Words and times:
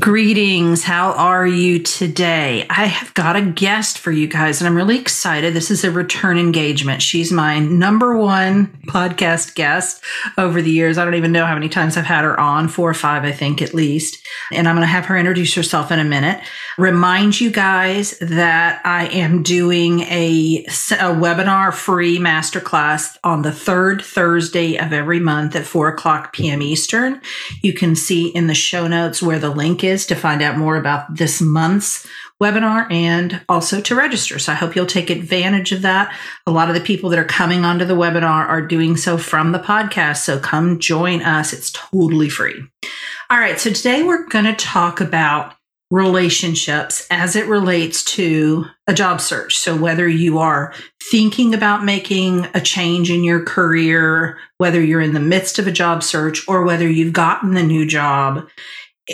Greetings. 0.00 0.82
How 0.82 1.12
are 1.12 1.46
you 1.46 1.78
today? 1.78 2.66
I 2.70 2.86
have 2.86 3.12
got 3.12 3.36
a 3.36 3.42
guest 3.42 3.98
for 3.98 4.10
you 4.10 4.26
guys, 4.26 4.58
and 4.58 4.66
I'm 4.66 4.74
really 4.74 4.98
excited. 4.98 5.52
This 5.52 5.70
is 5.70 5.84
a 5.84 5.90
return 5.90 6.38
engagement. 6.38 7.02
She's 7.02 7.30
my 7.30 7.58
number 7.58 8.16
one 8.16 8.68
podcast 8.86 9.54
guest 9.54 10.02
over 10.38 10.62
the 10.62 10.70
years. 10.70 10.96
I 10.96 11.04
don't 11.04 11.16
even 11.16 11.30
know 11.30 11.44
how 11.44 11.52
many 11.52 11.68
times 11.68 11.98
I've 11.98 12.06
had 12.06 12.24
her 12.24 12.40
on, 12.40 12.68
four 12.68 12.88
or 12.88 12.94
five, 12.94 13.24
I 13.24 13.32
think, 13.32 13.60
at 13.60 13.74
least. 13.74 14.16
And 14.50 14.66
I'm 14.66 14.76
going 14.76 14.86
to 14.86 14.90
have 14.90 15.04
her 15.04 15.16
introduce 15.16 15.54
herself 15.54 15.92
in 15.92 15.98
a 15.98 16.04
minute. 16.04 16.40
Remind 16.78 17.38
you 17.38 17.50
guys 17.50 18.18
that 18.18 18.80
I 18.86 19.08
am 19.08 19.42
doing 19.42 20.00
a, 20.00 20.64
a 20.64 21.12
webinar 21.12 21.72
free 21.72 22.18
masterclass 22.18 23.18
on 23.22 23.42
the 23.42 23.52
third 23.52 24.00
Thursday 24.02 24.78
of 24.78 24.94
every 24.94 25.20
month 25.20 25.54
at 25.54 25.66
4 25.66 25.88
o'clock 25.88 26.32
p.m. 26.32 26.62
Eastern. 26.62 27.20
You 27.60 27.74
can 27.74 27.94
see 27.94 28.28
in 28.28 28.46
the 28.46 28.54
show 28.54 28.88
notes 28.88 29.22
where 29.22 29.38
the 29.38 29.50
link 29.50 29.81
is 29.84 30.06
to 30.06 30.14
find 30.14 30.42
out 30.42 30.58
more 30.58 30.76
about 30.76 31.16
this 31.16 31.40
month's 31.40 32.06
webinar 32.42 32.90
and 32.90 33.40
also 33.48 33.80
to 33.80 33.94
register. 33.94 34.38
So 34.38 34.52
I 34.52 34.56
hope 34.56 34.74
you'll 34.74 34.86
take 34.86 35.10
advantage 35.10 35.72
of 35.72 35.82
that. 35.82 36.14
A 36.46 36.50
lot 36.50 36.68
of 36.68 36.74
the 36.74 36.80
people 36.80 37.08
that 37.10 37.18
are 37.18 37.24
coming 37.24 37.64
onto 37.64 37.84
the 37.84 37.94
webinar 37.94 38.48
are 38.48 38.66
doing 38.66 38.96
so 38.96 39.16
from 39.16 39.52
the 39.52 39.58
podcast. 39.58 40.18
So 40.18 40.38
come 40.40 40.80
join 40.80 41.22
us. 41.22 41.52
It's 41.52 41.70
totally 41.70 42.28
free. 42.28 42.62
All 43.30 43.38
right. 43.38 43.60
So 43.60 43.70
today 43.70 44.02
we're 44.02 44.26
going 44.26 44.44
to 44.44 44.54
talk 44.54 45.00
about 45.00 45.54
relationships 45.92 47.06
as 47.10 47.36
it 47.36 47.46
relates 47.46 48.02
to 48.02 48.64
a 48.86 48.94
job 48.94 49.20
search. 49.20 49.58
So, 49.58 49.76
whether 49.76 50.08
you 50.08 50.38
are 50.38 50.72
thinking 51.10 51.52
about 51.52 51.84
making 51.84 52.48
a 52.54 52.62
change 52.62 53.10
in 53.10 53.22
your 53.22 53.44
career, 53.44 54.38
whether 54.56 54.82
you're 54.82 55.02
in 55.02 55.12
the 55.12 55.20
midst 55.20 55.58
of 55.58 55.66
a 55.66 55.72
job 55.72 56.02
search, 56.02 56.48
or 56.48 56.64
whether 56.64 56.88
you've 56.88 57.12
gotten 57.12 57.52
the 57.52 57.62
new 57.62 57.86
job, 57.86 58.48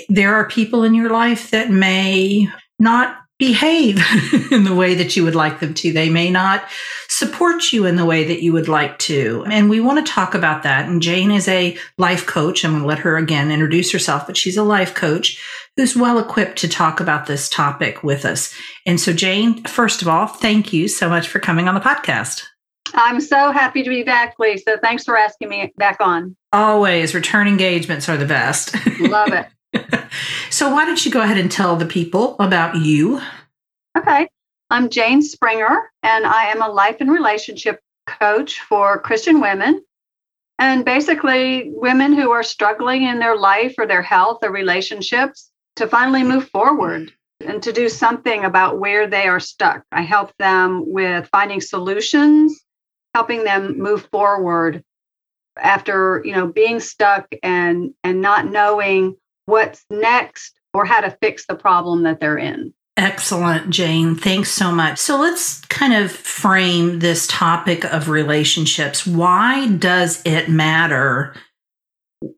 there 0.08 0.34
are 0.34 0.48
people 0.48 0.84
in 0.84 0.94
your 0.94 1.10
life 1.10 1.50
that 1.50 1.70
may 1.70 2.48
not 2.78 3.16
behave 3.38 4.02
in 4.52 4.64
the 4.64 4.74
way 4.74 4.94
that 4.94 5.16
you 5.16 5.22
would 5.22 5.34
like 5.34 5.60
them 5.60 5.72
to. 5.72 5.92
They 5.92 6.10
may 6.10 6.30
not 6.30 6.64
support 7.08 7.72
you 7.72 7.86
in 7.86 7.96
the 7.96 8.04
way 8.04 8.24
that 8.24 8.42
you 8.42 8.52
would 8.52 8.68
like 8.68 8.98
to. 9.00 9.44
And 9.48 9.70
we 9.70 9.80
want 9.80 10.04
to 10.04 10.12
talk 10.12 10.34
about 10.34 10.64
that. 10.64 10.88
And 10.88 11.00
Jane 11.00 11.30
is 11.30 11.48
a 11.48 11.76
life 11.96 12.26
coach. 12.26 12.64
I'm 12.64 12.72
going 12.72 12.82
to 12.82 12.88
let 12.88 12.98
her 12.98 13.16
again 13.16 13.50
introduce 13.50 13.92
herself, 13.92 14.26
but 14.26 14.36
she's 14.36 14.56
a 14.56 14.64
life 14.64 14.94
coach 14.94 15.40
who's 15.76 15.96
well 15.96 16.18
equipped 16.18 16.58
to 16.58 16.68
talk 16.68 16.98
about 16.98 17.26
this 17.26 17.48
topic 17.48 18.02
with 18.02 18.24
us. 18.24 18.52
And 18.84 19.00
so, 19.00 19.12
Jane, 19.12 19.62
first 19.64 20.02
of 20.02 20.08
all, 20.08 20.26
thank 20.26 20.72
you 20.72 20.88
so 20.88 21.08
much 21.08 21.28
for 21.28 21.38
coming 21.38 21.68
on 21.68 21.74
the 21.74 21.80
podcast. 21.80 22.42
I'm 22.94 23.20
so 23.20 23.52
happy 23.52 23.82
to 23.82 23.90
be 23.90 24.02
back, 24.02 24.34
Lisa. 24.38 24.78
Thanks 24.82 25.04
for 25.04 25.16
asking 25.16 25.50
me 25.50 25.72
back 25.76 25.98
on. 26.00 26.36
Always. 26.52 27.14
Return 27.14 27.46
engagements 27.46 28.08
are 28.08 28.16
the 28.16 28.26
best. 28.26 28.74
Love 28.98 29.28
it. 29.32 29.46
so, 30.50 30.72
why 30.72 30.84
don't 30.84 31.04
you 31.04 31.10
go 31.10 31.20
ahead 31.22 31.38
and 31.38 31.50
tell 31.50 31.76
the 31.76 31.86
people 31.86 32.36
about 32.38 32.76
you? 32.76 33.20
Okay. 33.96 34.28
I'm 34.70 34.90
Jane 34.90 35.22
Springer, 35.22 35.90
and 36.02 36.26
I 36.26 36.46
am 36.46 36.60
a 36.60 36.68
life 36.68 36.96
and 37.00 37.10
relationship 37.10 37.80
coach 38.06 38.60
for 38.60 38.98
Christian 38.98 39.40
women. 39.40 39.82
And 40.58 40.84
basically, 40.84 41.70
women 41.72 42.12
who 42.12 42.30
are 42.32 42.42
struggling 42.42 43.04
in 43.04 43.18
their 43.18 43.36
life 43.36 43.74
or 43.78 43.86
their 43.86 44.02
health 44.02 44.38
or 44.42 44.50
relationships 44.50 45.50
to 45.76 45.86
finally 45.86 46.22
move 46.22 46.48
forward 46.50 47.12
and 47.40 47.62
to 47.62 47.72
do 47.72 47.88
something 47.88 48.44
about 48.44 48.78
where 48.78 49.06
they 49.06 49.28
are 49.28 49.40
stuck. 49.40 49.84
I 49.92 50.02
help 50.02 50.32
them 50.38 50.82
with 50.86 51.28
finding 51.30 51.60
solutions, 51.60 52.60
helping 53.14 53.44
them 53.44 53.78
move 53.78 54.08
forward 54.10 54.82
after, 55.56 56.20
you 56.24 56.32
know, 56.32 56.46
being 56.46 56.80
stuck 56.80 57.32
and 57.42 57.94
and 58.04 58.20
not 58.20 58.46
knowing 58.46 59.16
what's 59.48 59.84
next 59.90 60.60
or 60.74 60.84
how 60.84 61.00
to 61.00 61.10
fix 61.22 61.46
the 61.46 61.54
problem 61.54 62.02
that 62.02 62.20
they're 62.20 62.36
in. 62.36 62.72
Excellent, 62.98 63.70
Jane. 63.70 64.14
Thanks 64.14 64.50
so 64.50 64.70
much. 64.70 64.98
So 64.98 65.18
let's 65.18 65.60
kind 65.66 65.94
of 65.94 66.10
frame 66.10 66.98
this 66.98 67.26
topic 67.28 67.84
of 67.84 68.08
relationships. 68.08 69.06
Why 69.06 69.68
does 69.68 70.20
it 70.26 70.48
matter 70.48 71.34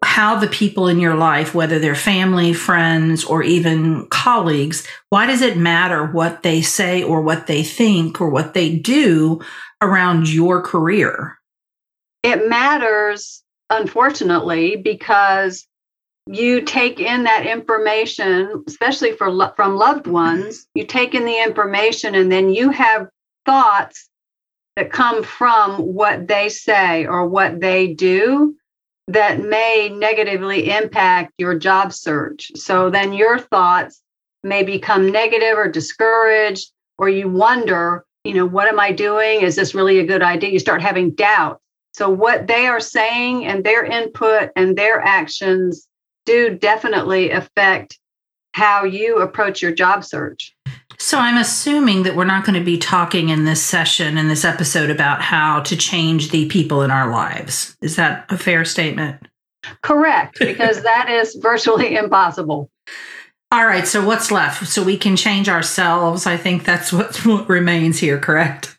how 0.04 0.38
the 0.38 0.46
people 0.46 0.86
in 0.86 1.00
your 1.00 1.14
life, 1.14 1.54
whether 1.54 1.78
they're 1.78 1.94
family, 1.94 2.52
friends, 2.52 3.24
or 3.24 3.42
even 3.42 4.06
colleagues, 4.08 4.86
why 5.08 5.26
does 5.26 5.40
it 5.40 5.56
matter 5.56 6.06
what 6.06 6.42
they 6.42 6.60
say 6.60 7.02
or 7.02 7.22
what 7.22 7.46
they 7.46 7.62
think 7.62 8.20
or 8.20 8.28
what 8.28 8.54
they 8.54 8.76
do 8.76 9.40
around 9.80 10.32
your 10.32 10.62
career? 10.62 11.38
It 12.22 12.48
matters, 12.48 13.42
unfortunately, 13.70 14.76
because 14.76 15.66
you 16.32 16.60
take 16.62 17.00
in 17.00 17.24
that 17.24 17.46
information, 17.46 18.62
especially 18.68 19.12
for 19.12 19.30
lo- 19.30 19.52
from 19.56 19.76
loved 19.76 20.04
mm-hmm. 20.04 20.12
ones. 20.12 20.66
You 20.74 20.86
take 20.86 21.14
in 21.14 21.24
the 21.24 21.42
information, 21.42 22.14
and 22.14 22.30
then 22.30 22.50
you 22.50 22.70
have 22.70 23.08
thoughts 23.44 24.08
that 24.76 24.92
come 24.92 25.24
from 25.24 25.78
what 25.78 26.28
they 26.28 26.48
say 26.48 27.04
or 27.06 27.26
what 27.26 27.60
they 27.60 27.94
do 27.94 28.54
that 29.08 29.40
may 29.40 29.88
negatively 29.92 30.70
impact 30.70 31.32
your 31.38 31.58
job 31.58 31.92
search. 31.92 32.52
So 32.54 32.90
then 32.90 33.12
your 33.12 33.38
thoughts 33.40 34.00
may 34.44 34.62
become 34.62 35.10
negative 35.10 35.58
or 35.58 35.68
discouraged, 35.68 36.70
or 36.96 37.08
you 37.08 37.28
wonder, 37.28 38.04
you 38.22 38.34
know, 38.34 38.46
what 38.46 38.68
am 38.68 38.78
I 38.78 38.92
doing? 38.92 39.40
Is 39.40 39.56
this 39.56 39.74
really 39.74 39.98
a 39.98 40.06
good 40.06 40.22
idea? 40.22 40.50
You 40.50 40.60
start 40.60 40.80
having 40.80 41.10
doubt. 41.10 41.60
So, 41.92 42.08
what 42.08 42.46
they 42.46 42.68
are 42.68 42.78
saying 42.78 43.46
and 43.46 43.64
their 43.64 43.84
input 43.84 44.50
and 44.54 44.78
their 44.78 45.00
actions 45.00 45.88
do 46.26 46.56
definitely 46.56 47.30
affect 47.30 47.98
how 48.54 48.84
you 48.84 49.18
approach 49.18 49.62
your 49.62 49.72
job 49.72 50.04
search. 50.04 50.54
So 50.98 51.18
I'm 51.18 51.38
assuming 51.38 52.02
that 52.02 52.14
we're 52.14 52.24
not 52.24 52.44
going 52.44 52.58
to 52.58 52.64
be 52.64 52.76
talking 52.76 53.30
in 53.30 53.46
this 53.46 53.62
session, 53.62 54.18
in 54.18 54.28
this 54.28 54.44
episode, 54.44 54.90
about 54.90 55.22
how 55.22 55.60
to 55.60 55.76
change 55.76 56.30
the 56.30 56.46
people 56.48 56.82
in 56.82 56.90
our 56.90 57.10
lives. 57.10 57.74
Is 57.80 57.96
that 57.96 58.26
a 58.28 58.36
fair 58.36 58.66
statement? 58.66 59.26
Correct, 59.82 60.38
because 60.38 60.82
that 60.82 61.08
is 61.08 61.36
virtually 61.36 61.96
impossible. 61.96 62.70
All 63.52 63.66
right, 63.66 63.88
so 63.88 64.04
what's 64.04 64.30
left? 64.30 64.68
So 64.68 64.82
we 64.82 64.96
can 64.96 65.16
change 65.16 65.48
ourselves. 65.48 66.26
I 66.26 66.36
think 66.36 66.64
that's 66.64 66.92
what, 66.92 67.16
what 67.24 67.48
remains 67.48 67.98
here, 67.98 68.18
correct? 68.18 68.78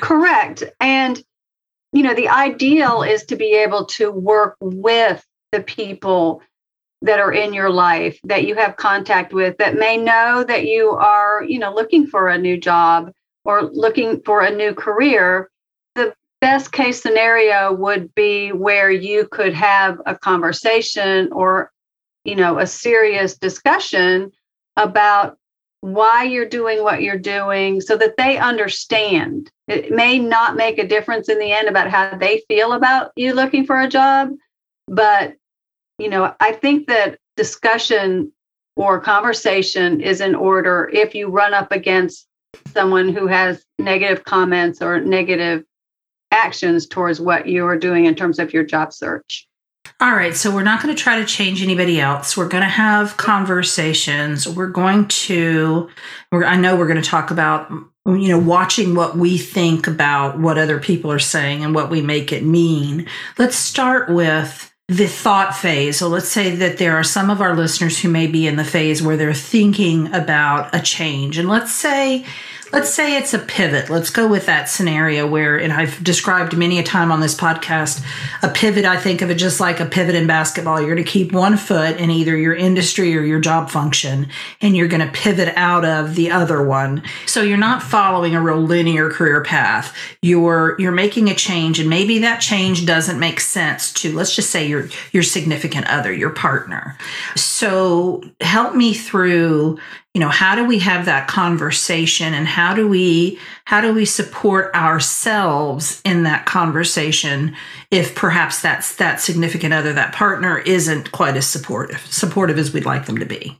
Correct. 0.00 0.62
And, 0.80 1.22
you 1.92 2.02
know, 2.02 2.14
the 2.14 2.28
ideal 2.28 3.02
is 3.02 3.24
to 3.26 3.36
be 3.36 3.54
able 3.54 3.86
to 3.86 4.10
work 4.10 4.56
with 4.60 5.24
the 5.50 5.62
people 5.62 6.42
that 7.04 7.20
are 7.20 7.32
in 7.32 7.52
your 7.52 7.68
life 7.68 8.18
that 8.24 8.46
you 8.46 8.54
have 8.54 8.76
contact 8.76 9.34
with 9.34 9.58
that 9.58 9.76
may 9.76 9.98
know 9.98 10.42
that 10.42 10.64
you 10.64 10.90
are, 10.90 11.44
you 11.46 11.58
know, 11.58 11.72
looking 11.72 12.06
for 12.06 12.28
a 12.28 12.38
new 12.38 12.56
job 12.56 13.12
or 13.44 13.62
looking 13.62 14.22
for 14.22 14.40
a 14.40 14.50
new 14.50 14.72
career. 14.74 15.50
The 15.96 16.14
best 16.40 16.72
case 16.72 17.02
scenario 17.02 17.74
would 17.74 18.14
be 18.14 18.52
where 18.52 18.90
you 18.90 19.28
could 19.30 19.52
have 19.52 20.00
a 20.06 20.16
conversation 20.16 21.30
or, 21.30 21.70
you 22.24 22.36
know, 22.36 22.58
a 22.58 22.66
serious 22.66 23.36
discussion 23.36 24.32
about 24.78 25.36
why 25.82 26.22
you're 26.22 26.48
doing 26.48 26.82
what 26.82 27.02
you're 27.02 27.18
doing 27.18 27.82
so 27.82 27.98
that 27.98 28.16
they 28.16 28.38
understand. 28.38 29.50
It 29.68 29.90
may 29.90 30.18
not 30.18 30.56
make 30.56 30.78
a 30.78 30.88
difference 30.88 31.28
in 31.28 31.38
the 31.38 31.52
end 31.52 31.68
about 31.68 31.90
how 31.90 32.16
they 32.16 32.42
feel 32.48 32.72
about 32.72 33.12
you 33.14 33.34
looking 33.34 33.66
for 33.66 33.78
a 33.78 33.88
job, 33.88 34.30
but 34.86 35.34
you 36.04 36.10
know, 36.10 36.34
I 36.38 36.52
think 36.52 36.86
that 36.88 37.18
discussion 37.34 38.30
or 38.76 39.00
conversation 39.00 40.02
is 40.02 40.20
in 40.20 40.34
order 40.34 40.90
if 40.92 41.14
you 41.14 41.28
run 41.28 41.54
up 41.54 41.72
against 41.72 42.28
someone 42.74 43.08
who 43.08 43.26
has 43.26 43.64
negative 43.78 44.22
comments 44.24 44.82
or 44.82 45.00
negative 45.00 45.64
actions 46.30 46.86
towards 46.86 47.22
what 47.22 47.48
you 47.48 47.64
are 47.66 47.78
doing 47.78 48.04
in 48.04 48.14
terms 48.14 48.38
of 48.38 48.52
your 48.52 48.64
job 48.64 48.92
search. 48.92 49.48
All 49.98 50.12
right, 50.12 50.36
so 50.36 50.54
we're 50.54 50.62
not 50.62 50.82
going 50.82 50.94
to 50.94 51.02
try 51.02 51.18
to 51.18 51.24
change 51.24 51.62
anybody 51.62 51.98
else. 51.98 52.36
We're 52.36 52.48
going 52.48 52.64
to 52.64 52.68
have 52.68 53.16
conversations. 53.16 54.46
We're 54.46 54.66
going 54.66 55.08
to, 55.08 55.88
we're, 56.30 56.44
I 56.44 56.56
know 56.56 56.76
we're 56.76 56.86
going 56.86 57.02
to 57.02 57.08
talk 57.08 57.30
about, 57.30 57.70
you 57.70 58.28
know, 58.28 58.38
watching 58.38 58.94
what 58.94 59.16
we 59.16 59.38
think 59.38 59.86
about 59.86 60.38
what 60.38 60.58
other 60.58 60.78
people 60.78 61.10
are 61.10 61.18
saying 61.18 61.64
and 61.64 61.74
what 61.74 61.88
we 61.88 62.02
make 62.02 62.30
it 62.30 62.44
mean. 62.44 63.08
Let's 63.38 63.56
start 63.56 64.10
with 64.10 64.73
the 64.88 65.06
thought 65.06 65.54
phase. 65.54 65.96
So 65.96 66.08
let's 66.08 66.28
say 66.28 66.56
that 66.56 66.78
there 66.78 66.96
are 66.96 67.04
some 67.04 67.30
of 67.30 67.40
our 67.40 67.56
listeners 67.56 67.98
who 68.00 68.08
may 68.08 68.26
be 68.26 68.46
in 68.46 68.56
the 68.56 68.64
phase 68.64 69.02
where 69.02 69.16
they're 69.16 69.32
thinking 69.32 70.12
about 70.12 70.74
a 70.74 70.80
change. 70.80 71.38
And 71.38 71.48
let's 71.48 71.72
say 71.72 72.26
let's 72.74 72.90
say 72.92 73.16
it's 73.16 73.32
a 73.32 73.38
pivot. 73.38 73.88
Let's 73.88 74.10
go 74.10 74.26
with 74.26 74.46
that 74.46 74.68
scenario 74.68 75.28
where, 75.28 75.56
and 75.56 75.72
I've 75.72 76.02
described 76.02 76.56
many 76.56 76.80
a 76.80 76.82
time 76.82 77.12
on 77.12 77.20
this 77.20 77.36
podcast, 77.36 78.04
a 78.42 78.48
pivot, 78.48 78.84
I 78.84 78.96
think 78.96 79.22
of 79.22 79.30
it 79.30 79.36
just 79.36 79.60
like 79.60 79.78
a 79.78 79.86
pivot 79.86 80.16
in 80.16 80.26
basketball. 80.26 80.80
You're 80.80 80.96
going 80.96 81.04
to 81.04 81.10
keep 81.10 81.30
one 81.30 81.56
foot 81.56 81.98
in 81.98 82.10
either 82.10 82.36
your 82.36 82.54
industry 82.54 83.16
or 83.16 83.22
your 83.22 83.38
job 83.38 83.70
function, 83.70 84.28
and 84.60 84.76
you're 84.76 84.88
going 84.88 85.06
to 85.06 85.12
pivot 85.12 85.52
out 85.54 85.84
of 85.84 86.16
the 86.16 86.32
other 86.32 86.64
one. 86.64 87.04
So 87.26 87.42
you're 87.42 87.56
not 87.58 87.80
following 87.80 88.34
a 88.34 88.42
real 88.42 88.60
linear 88.60 89.08
career 89.08 89.44
path. 89.44 89.96
You're, 90.20 90.74
you're 90.80 90.90
making 90.90 91.30
a 91.30 91.34
change, 91.36 91.78
and 91.78 91.88
maybe 91.88 92.18
that 92.18 92.40
change 92.40 92.86
doesn't 92.86 93.20
make 93.20 93.38
sense 93.38 93.92
to, 93.92 94.12
let's 94.12 94.34
just 94.34 94.50
say 94.50 94.66
your, 94.66 94.88
your 95.12 95.22
significant 95.22 95.86
other, 95.86 96.12
your 96.12 96.30
partner. 96.30 96.98
So 97.36 98.24
help 98.40 98.74
me 98.74 98.94
through 98.94 99.78
you 100.14 100.20
know 100.20 100.28
how 100.28 100.54
do 100.54 100.64
we 100.64 100.78
have 100.78 101.04
that 101.06 101.26
conversation 101.26 102.32
and 102.32 102.46
how 102.46 102.72
do 102.72 102.88
we 102.88 103.38
how 103.64 103.80
do 103.80 103.92
we 103.92 104.04
support 104.04 104.74
ourselves 104.74 106.00
in 106.04 106.22
that 106.22 106.46
conversation 106.46 107.54
if 107.90 108.14
perhaps 108.14 108.62
that's 108.62 108.96
that 108.96 109.20
significant 109.20 109.74
other 109.74 109.92
that 109.92 110.14
partner 110.14 110.58
isn't 110.58 111.10
quite 111.12 111.36
as 111.36 111.46
supportive 111.46 112.00
supportive 112.06 112.58
as 112.58 112.72
we'd 112.72 112.86
like 112.86 113.06
them 113.06 113.18
to 113.18 113.26
be? 113.26 113.58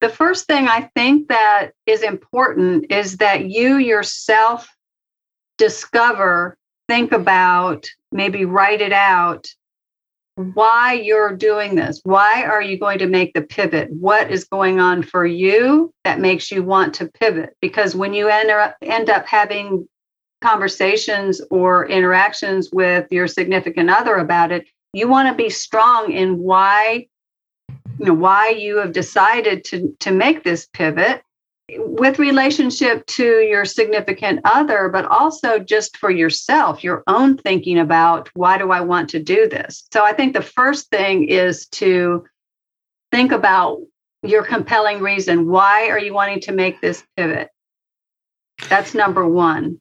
The 0.00 0.08
first 0.08 0.46
thing 0.46 0.66
i 0.66 0.90
think 0.96 1.28
that 1.28 1.72
is 1.86 2.02
important 2.02 2.90
is 2.90 3.18
that 3.18 3.44
you 3.44 3.76
yourself 3.76 4.68
discover 5.58 6.56
think 6.88 7.12
about 7.12 7.88
maybe 8.10 8.44
write 8.44 8.80
it 8.80 8.92
out 8.92 9.46
why 10.36 10.94
you're 10.94 11.36
doing 11.36 11.74
this. 11.74 12.00
Why 12.04 12.44
are 12.44 12.62
you 12.62 12.78
going 12.78 12.98
to 13.00 13.06
make 13.06 13.34
the 13.34 13.42
pivot? 13.42 13.90
What 13.90 14.30
is 14.30 14.44
going 14.44 14.80
on 14.80 15.02
for 15.02 15.26
you 15.26 15.92
that 16.04 16.20
makes 16.20 16.50
you 16.50 16.62
want 16.62 16.94
to 16.94 17.08
pivot? 17.08 17.56
Because 17.60 17.94
when 17.94 18.14
you 18.14 18.28
end 18.28 18.50
up, 18.50 18.76
end 18.82 19.10
up 19.10 19.26
having 19.26 19.86
conversations 20.40 21.40
or 21.50 21.86
interactions 21.86 22.70
with 22.72 23.06
your 23.10 23.28
significant 23.28 23.90
other 23.90 24.16
about 24.16 24.52
it, 24.52 24.66
you 24.92 25.08
want 25.08 25.28
to 25.28 25.34
be 25.34 25.50
strong 25.50 26.12
in 26.12 26.38
why 26.38 27.06
you 27.98 28.06
know 28.06 28.14
why 28.14 28.48
you 28.48 28.78
have 28.78 28.92
decided 28.92 29.64
to 29.64 29.94
to 30.00 30.10
make 30.10 30.42
this 30.42 30.66
pivot 30.72 31.22
with 31.70 32.18
relationship 32.18 33.06
to 33.06 33.40
your 33.40 33.64
significant 33.64 34.40
other, 34.44 34.88
but 34.88 35.04
also 35.06 35.58
just 35.58 35.96
for 35.96 36.10
yourself, 36.10 36.82
your 36.82 37.02
own 37.06 37.36
thinking 37.38 37.78
about 37.78 38.28
why 38.34 38.58
do 38.58 38.70
I 38.70 38.80
want 38.80 39.10
to 39.10 39.22
do 39.22 39.48
this? 39.48 39.84
So 39.92 40.04
I 40.04 40.12
think 40.12 40.34
the 40.34 40.42
first 40.42 40.90
thing 40.90 41.28
is 41.28 41.66
to 41.68 42.24
think 43.10 43.32
about 43.32 43.80
your 44.22 44.44
compelling 44.44 45.00
reason. 45.00 45.48
Why 45.48 45.88
are 45.88 45.98
you 45.98 46.12
wanting 46.12 46.40
to 46.40 46.52
make 46.52 46.80
this 46.80 47.04
pivot? 47.16 47.48
That's 48.68 48.94
number 48.94 49.26
one. 49.26 49.80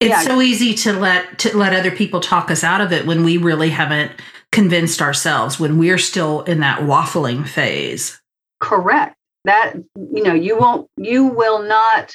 It's 0.00 0.10
yeah. 0.10 0.20
so 0.20 0.40
easy 0.42 0.74
to 0.74 0.92
let 0.92 1.38
to 1.40 1.56
let 1.56 1.72
other 1.72 1.90
people 1.90 2.20
talk 2.20 2.50
us 2.50 2.62
out 2.62 2.82
of 2.82 2.92
it 2.92 3.06
when 3.06 3.24
we 3.24 3.38
really 3.38 3.70
haven't 3.70 4.12
convinced 4.52 5.00
ourselves, 5.00 5.58
when 5.58 5.78
we're 5.78 5.98
still 5.98 6.42
in 6.42 6.60
that 6.60 6.80
waffling 6.80 7.48
phase. 7.48 8.20
Correct 8.60 9.15
that 9.46 9.74
you 9.96 10.22
know 10.22 10.34
you 10.34 10.58
won't 10.58 10.88
you 10.96 11.26
will 11.26 11.62
not 11.62 12.14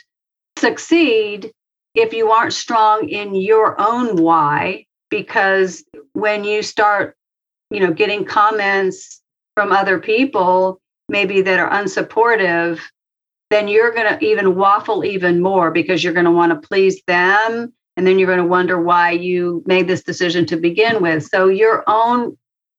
succeed 0.57 1.51
if 1.95 2.13
you 2.13 2.31
aren't 2.31 2.53
strong 2.53 3.09
in 3.09 3.35
your 3.35 3.79
own 3.79 4.15
why 4.21 4.85
because 5.09 5.83
when 6.13 6.43
you 6.43 6.61
start 6.61 7.15
you 7.69 7.79
know 7.79 7.91
getting 7.91 8.23
comments 8.23 9.21
from 9.55 9.71
other 9.71 9.99
people 9.99 10.79
maybe 11.09 11.41
that 11.41 11.59
are 11.59 11.69
unsupportive 11.71 12.79
then 13.49 13.67
you're 13.67 13.91
going 13.91 14.17
to 14.17 14.25
even 14.25 14.55
waffle 14.55 15.03
even 15.03 15.41
more 15.41 15.71
because 15.71 16.03
you're 16.03 16.13
going 16.13 16.25
to 16.25 16.31
want 16.31 16.51
to 16.51 16.67
please 16.67 17.01
them 17.05 17.73
and 17.97 18.07
then 18.07 18.17
you're 18.17 18.27
going 18.27 18.39
to 18.39 18.45
wonder 18.45 18.81
why 18.81 19.11
you 19.11 19.61
made 19.65 19.87
this 19.87 20.03
decision 20.03 20.45
to 20.47 20.57
begin 20.57 21.01
with. 21.01 21.25
So 21.25 21.49
your 21.49 21.83
own 21.85 22.37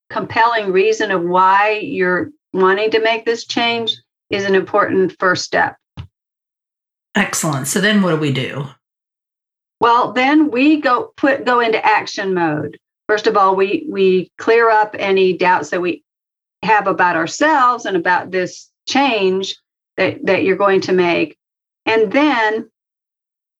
compelling 0.08 0.72
reason 0.72 1.10
of 1.10 1.22
why 1.22 1.78
you're 1.82 2.30
wanting 2.54 2.90
to 2.92 3.00
make 3.00 3.26
this 3.26 3.44
change 3.44 3.96
is 4.32 4.44
an 4.44 4.54
important 4.54 5.14
first 5.18 5.44
step. 5.44 5.76
Excellent. 7.14 7.68
So 7.68 7.80
then 7.80 8.02
what 8.02 8.10
do 8.10 8.16
we 8.16 8.32
do? 8.32 8.66
Well, 9.80 10.12
then 10.12 10.50
we 10.50 10.80
go 10.80 11.12
put 11.16 11.44
go 11.44 11.60
into 11.60 11.84
action 11.84 12.34
mode. 12.34 12.78
First 13.08 13.26
of 13.26 13.36
all, 13.36 13.54
we 13.54 13.86
we 13.90 14.32
clear 14.38 14.70
up 14.70 14.96
any 14.98 15.36
doubts 15.36 15.70
that 15.70 15.82
we 15.82 16.02
have 16.62 16.86
about 16.86 17.16
ourselves 17.16 17.84
and 17.84 17.96
about 17.96 18.30
this 18.30 18.70
change 18.88 19.56
that, 19.96 20.24
that 20.24 20.44
you're 20.44 20.56
going 20.56 20.80
to 20.82 20.92
make. 20.92 21.36
And 21.84 22.12
then 22.12 22.70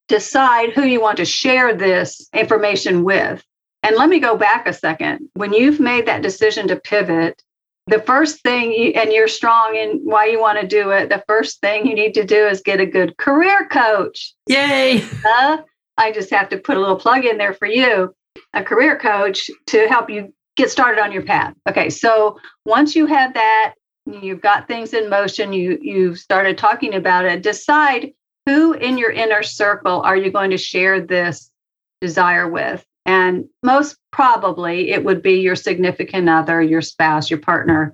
decide 0.09 0.71
who 0.73 0.85
you 0.85 1.01
want 1.01 1.17
to 1.17 1.25
share 1.25 1.75
this 1.75 2.29
information 2.33 3.03
with. 3.03 3.43
And 3.83 3.97
let 3.97 4.09
me 4.09 4.21
go 4.21 4.37
back 4.37 4.67
a 4.67 4.73
second. 4.73 5.29
When 5.35 5.53
you've 5.53 5.81
made 5.81 6.07
that 6.07 6.23
decision 6.23 6.69
to 6.69 6.77
pivot, 6.77 7.43
the 7.87 8.01
first 8.01 8.43
thing 8.43 8.73
you, 8.73 8.91
and 8.91 9.13
you're 9.13 9.29
strong 9.29 9.75
in 9.77 10.01
why 10.05 10.27
you 10.27 10.41
want 10.41 10.61
to 10.61 10.67
do 10.67 10.91
it 10.91 11.09
the 11.09 11.23
first 11.27 11.61
thing 11.61 11.87
you 11.87 11.95
need 11.95 12.15
to 12.15 12.25
do 12.25 12.47
is 12.47 12.61
get 12.61 12.81
a 12.81 12.87
good 12.87 13.17
career 13.17 13.67
coach. 13.71 14.35
Yay! 14.47 15.03
Uh, 15.27 15.59
i 15.99 16.11
just 16.11 16.31
have 16.31 16.49
to 16.49 16.59
put 16.59 16.77
a 16.77 16.81
little 16.81 16.97
plug 16.97 17.25
in 17.25 17.39
there 17.39 17.55
for 17.55 17.67
you. 17.67 18.15
A 18.55 18.63
career 18.63 18.99
coach 18.99 19.51
to 19.67 19.87
help 19.89 20.09
you 20.09 20.33
get 20.57 20.71
started 20.71 21.01
on 21.01 21.13
your 21.13 21.23
path. 21.23 21.55
Okay 21.69 21.91
so 21.91 22.39
once 22.65 22.95
you 22.95 23.07
have 23.07 23.35
that 23.35 23.75
you've 24.07 24.41
got 24.41 24.69
things 24.69 24.95
in 24.95 25.09
motion 25.09 25.53
you 25.53 25.79
you've 25.81 26.19
started 26.19 26.59
talking 26.59 26.95
about 26.95 27.25
it 27.25 27.43
decide 27.43 28.13
who 28.47 28.73
in 28.73 28.99
your 28.99 29.11
inner 29.11 29.43
circle 29.43 30.01
are 30.03 30.17
you 30.17 30.31
going 30.31 30.51
to 30.51 30.59
share 30.59 31.01
this 31.01 31.51
desire 32.01 32.49
with 32.49 32.85
and 33.07 33.49
most 33.63 33.97
probably 34.11 34.91
it 34.91 35.05
would 35.05 35.23
be 35.23 35.41
your 35.41 35.57
significant 35.57 36.29
other, 36.29 36.63
your 36.63 36.83
spouse, 36.83 37.31
your 37.31 37.41
partner. 37.41 37.93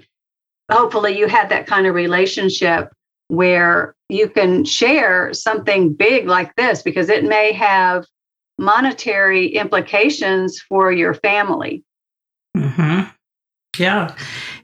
Hopefully, 0.70 1.18
you 1.18 1.28
had 1.28 1.48
that 1.48 1.66
kind 1.66 1.86
of 1.86 1.94
relationship 1.94 2.92
where 3.28 3.94
you 4.08 4.28
can 4.28 4.64
share 4.64 5.32
something 5.32 5.92
big 5.92 6.26
like 6.26 6.54
this 6.56 6.82
because 6.82 7.08
it 7.08 7.24
may 7.24 7.52
have 7.52 8.06
monetary 8.58 9.48
implications 9.48 10.60
for 10.60 10.90
your 10.90 11.14
family. 11.14 11.84
Mm-hmm. 12.56 13.08
Yeah. 13.78 14.14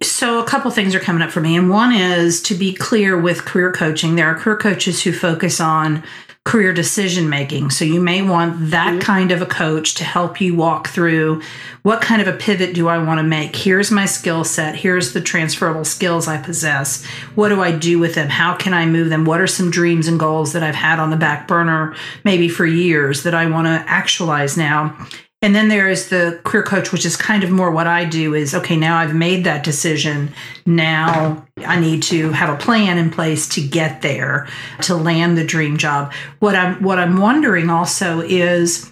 So 0.03 0.41
a 0.43 0.47
couple 0.47 0.71
things 0.71 0.95
are 0.95 1.01
coming 1.01 1.23
up 1.23 1.31
for 1.31 1.41
me. 1.41 1.57
And 1.57 1.71
one 1.71 1.95
is 1.95 2.43
to 2.43 2.55
be 2.55 2.73
clear 2.73 3.19
with 3.19 3.45
career 3.45 3.71
coaching, 3.71 4.17
there 4.17 4.27
are 4.27 4.35
career 4.35 4.57
coaches 4.57 5.03
who 5.03 5.13
focus 5.13 5.61
on 5.61 6.03
career 6.45 6.75
decision 6.75 7.29
making. 7.31 7.71
So 7.71 7.87
you 7.87 8.01
may 8.01 8.21
want 8.21 8.71
that 8.71 8.91
mm-hmm. 8.91 9.01
kind 9.01 9.33
of 9.33 9.41
a 9.41 9.47
coach 9.47 9.95
to 9.95 10.05
help 10.05 10.43
you 10.43 10.55
walk 10.55 10.89
through 10.89 11.41
what 11.83 12.03
kind 12.03 12.21
of 12.21 12.29
a 12.29 12.37
pivot 12.37 12.75
do 12.75 12.87
I 12.89 12.99
want 12.99 13.19
to 13.19 13.23
make? 13.23 13.57
Here's 13.57 13.91
my 13.91 14.05
skill 14.05 14.45
set. 14.45 14.75
Here's 14.75 15.13
the 15.13 15.21
transferable 15.21 15.85
skills 15.85 16.29
I 16.29 16.41
possess. 16.41 17.05
What 17.35 17.49
do 17.49 17.63
I 17.63 17.73
do 17.73 17.99
with 17.99 18.15
them? 18.15 18.29
How 18.29 18.55
can 18.55 18.75
I 18.75 18.85
move 18.87 19.09
them? 19.09 19.25
What 19.25 19.41
are 19.41 19.47
some 19.47 19.71
dreams 19.71 20.07
and 20.07 20.21
goals 20.21 20.53
that 20.53 20.63
I've 20.63 20.75
had 20.75 20.99
on 20.99 21.11
the 21.11 21.17
back 21.17 21.49
burner 21.49 21.95
maybe 22.25 22.49
for 22.49 22.67
years 22.67 23.23
that 23.23 23.35
I 23.35 23.47
want 23.47 23.67
to 23.67 23.91
actualize 23.91 24.57
now? 24.57 24.97
And 25.45 25.55
then 25.55 25.69
there 25.69 25.91
is 25.91 26.09
the 26.09 26.41
career 26.43 26.63
coach, 26.63 26.91
which 26.91 27.05
is 27.05 27.19
kind 27.19 27.45
of 27.45 27.51
more 27.51 27.71
what 27.71 27.87
I 27.87 28.07
do 28.07 28.33
is 28.33 28.55
okay, 28.55 28.77
now 28.77 28.97
I've 28.97 29.15
made 29.15 29.45
that 29.45 29.63
decision. 29.63 30.33
Now 30.65 31.45
I 31.59 31.79
need 31.79 32.03
to 32.05 32.31
have 32.31 32.49
a 32.49 32.57
plan 32.57 32.97
in 32.97 33.11
place 33.11 33.47
to 33.51 33.61
get 33.61 34.01
there, 34.01 34.49
to 34.81 34.97
land 34.97 35.37
the 35.37 35.45
dream 35.45 35.77
job. 35.77 36.15
What 36.39 36.57
I'm 36.57 36.83
what 36.83 36.99
I'm 36.99 37.19
wondering 37.19 37.69
also 37.69 38.23
is 38.23 38.91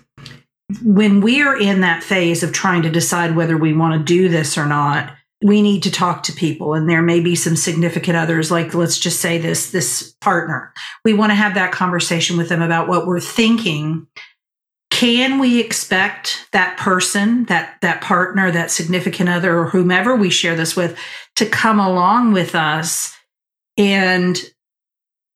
when 0.85 1.23
we 1.23 1.41
are 1.41 1.59
in 1.59 1.81
that 1.81 2.03
phase 2.03 2.43
of 2.43 2.53
trying 2.53 2.83
to 2.83 2.91
decide 2.91 3.35
whether 3.35 3.57
we 3.57 3.73
want 3.73 3.99
to 3.99 4.05
do 4.05 4.29
this 4.29 4.59
or 4.59 4.67
not, 4.67 5.11
we 5.43 5.63
need 5.63 5.83
to 5.85 5.91
talk 5.91 6.23
to 6.25 6.33
people 6.35 6.75
and 6.75 6.87
there 6.87 7.01
may 7.01 7.21
be 7.21 7.35
some 7.35 7.57
significant 7.57 8.17
others 8.17 8.51
like 8.51 8.75
let's 8.75 8.99
just 8.99 9.21
say 9.21 9.39
this 9.39 9.71
this 9.73 10.15
partner 10.21 10.73
we 11.05 11.13
want 11.13 11.31
to 11.31 11.35
have 11.35 11.55
that 11.55 11.73
conversation 11.73 12.37
with 12.37 12.49
them 12.49 12.63
about 12.63 12.87
what 12.87 13.07
we're 13.07 13.19
thinking 13.19 14.07
can 15.03 15.41
we 15.41 15.59
expect 15.59 16.47
that 16.53 16.79
person 16.79 17.45
that 17.47 17.77
that 17.81 18.01
partner 18.01 18.53
that 18.53 18.71
significant 18.71 19.29
other 19.29 19.59
or 19.59 19.67
whomever 19.67 20.15
we 20.15 20.31
share 20.31 20.55
this 20.55 20.77
with 20.77 20.97
to 21.35 21.45
come 21.45 21.81
along 21.81 22.33
with 22.33 22.55
us 22.55 23.13
and 23.77 24.39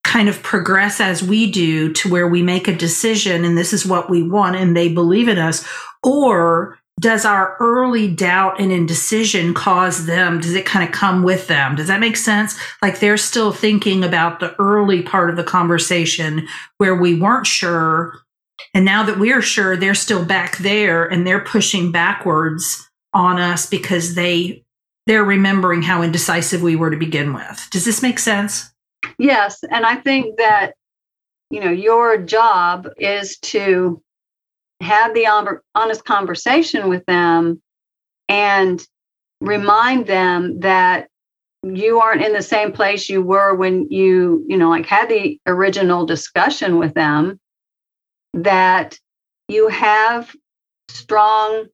kind 0.05 0.29
of 0.29 0.41
progress 0.45 1.01
as 1.01 1.21
we 1.21 1.51
do 1.51 1.93
to 1.93 2.09
where 2.09 2.29
we 2.29 2.45
make 2.45 2.69
a 2.69 2.77
decision 2.77 3.45
and 3.45 3.59
this 3.59 3.73
is 3.73 3.85
what 3.85 4.09
we 4.09 4.23
want 4.23 4.55
and 4.55 4.77
they 4.77 4.89
believe 4.89 5.27
in 5.27 5.37
us? 5.37 5.67
Or 6.05 6.79
does 7.01 7.25
our 7.25 7.57
early 7.59 8.09
doubt 8.09 8.61
and 8.61 8.71
indecision 8.71 9.53
cause 9.53 10.07
them? 10.07 10.39
Does 10.39 10.55
it 10.55 10.65
kind 10.65 10.89
of 10.89 10.95
come 10.95 11.25
with 11.25 11.49
them? 11.49 11.75
Does 11.75 11.89
that 11.89 11.99
make 11.99 12.17
sense? 12.17 12.57
Like 12.83 13.01
they're 13.01 13.17
still 13.17 13.51
thinking 13.51 14.05
about 14.05 14.39
the 14.39 14.55
early 14.61 15.03
part 15.03 15.29
of 15.29 15.35
the 15.35 15.43
conversation 15.43 16.47
where 16.79 16.95
we 16.95 17.21
weren't 17.21 17.49
sure. 17.49 18.21
And 18.77 18.85
now 18.85 19.03
that 19.05 19.19
we're 19.19 19.41
sure, 19.41 19.75
they're 19.75 19.95
still 19.95 20.23
back 20.23 20.59
there 20.59 21.07
and 21.07 21.27
they're 21.27 21.41
pushing 21.41 21.91
backwards 21.91 22.87
on 23.15 23.41
us 23.41 23.65
because 23.65 24.15
they 24.17 24.65
they're 25.07 25.25
remembering 25.25 25.81
how 25.81 26.03
indecisive 26.03 26.61
we 26.61 26.77
were 26.77 26.91
to 26.91 26.97
begin 26.99 27.33
with. 27.33 27.69
Does 27.71 27.87
this 27.87 28.03
make 28.03 28.19
sense? 28.19 28.71
Yes. 29.19 29.65
And 29.71 29.87
I 29.87 29.95
think 29.95 30.37
that, 30.37 30.75
you 31.49 31.61
know, 31.61 31.71
your 31.71 32.19
job 32.19 32.87
is 32.99 33.39
to 33.39 34.03
have 34.83 35.15
the 35.15 35.27
honest 35.75 36.05
conversation 36.05 36.91
with 36.91 37.07
them 37.07 37.63
and 38.29 38.87
remind 39.41 40.07
them 40.07 40.61
that 40.61 41.09
you 41.63 41.99
aren't 42.01 42.23
in 42.23 42.35
the 42.35 42.43
same 42.43 42.73
place 42.73 43.09
you 43.09 43.23
were 43.23 43.55
when 43.55 43.89
you, 43.89 44.45
you 44.47 44.59
know, 44.59 44.69
like 44.69 44.85
had 44.85 45.09
the 45.09 45.41
original 45.47 46.05
discussion 46.05 46.79
with 46.79 46.93
them, 46.93 47.41
that 48.37 48.99
you 49.49 49.69
have 49.69 50.35
strong 50.89 51.67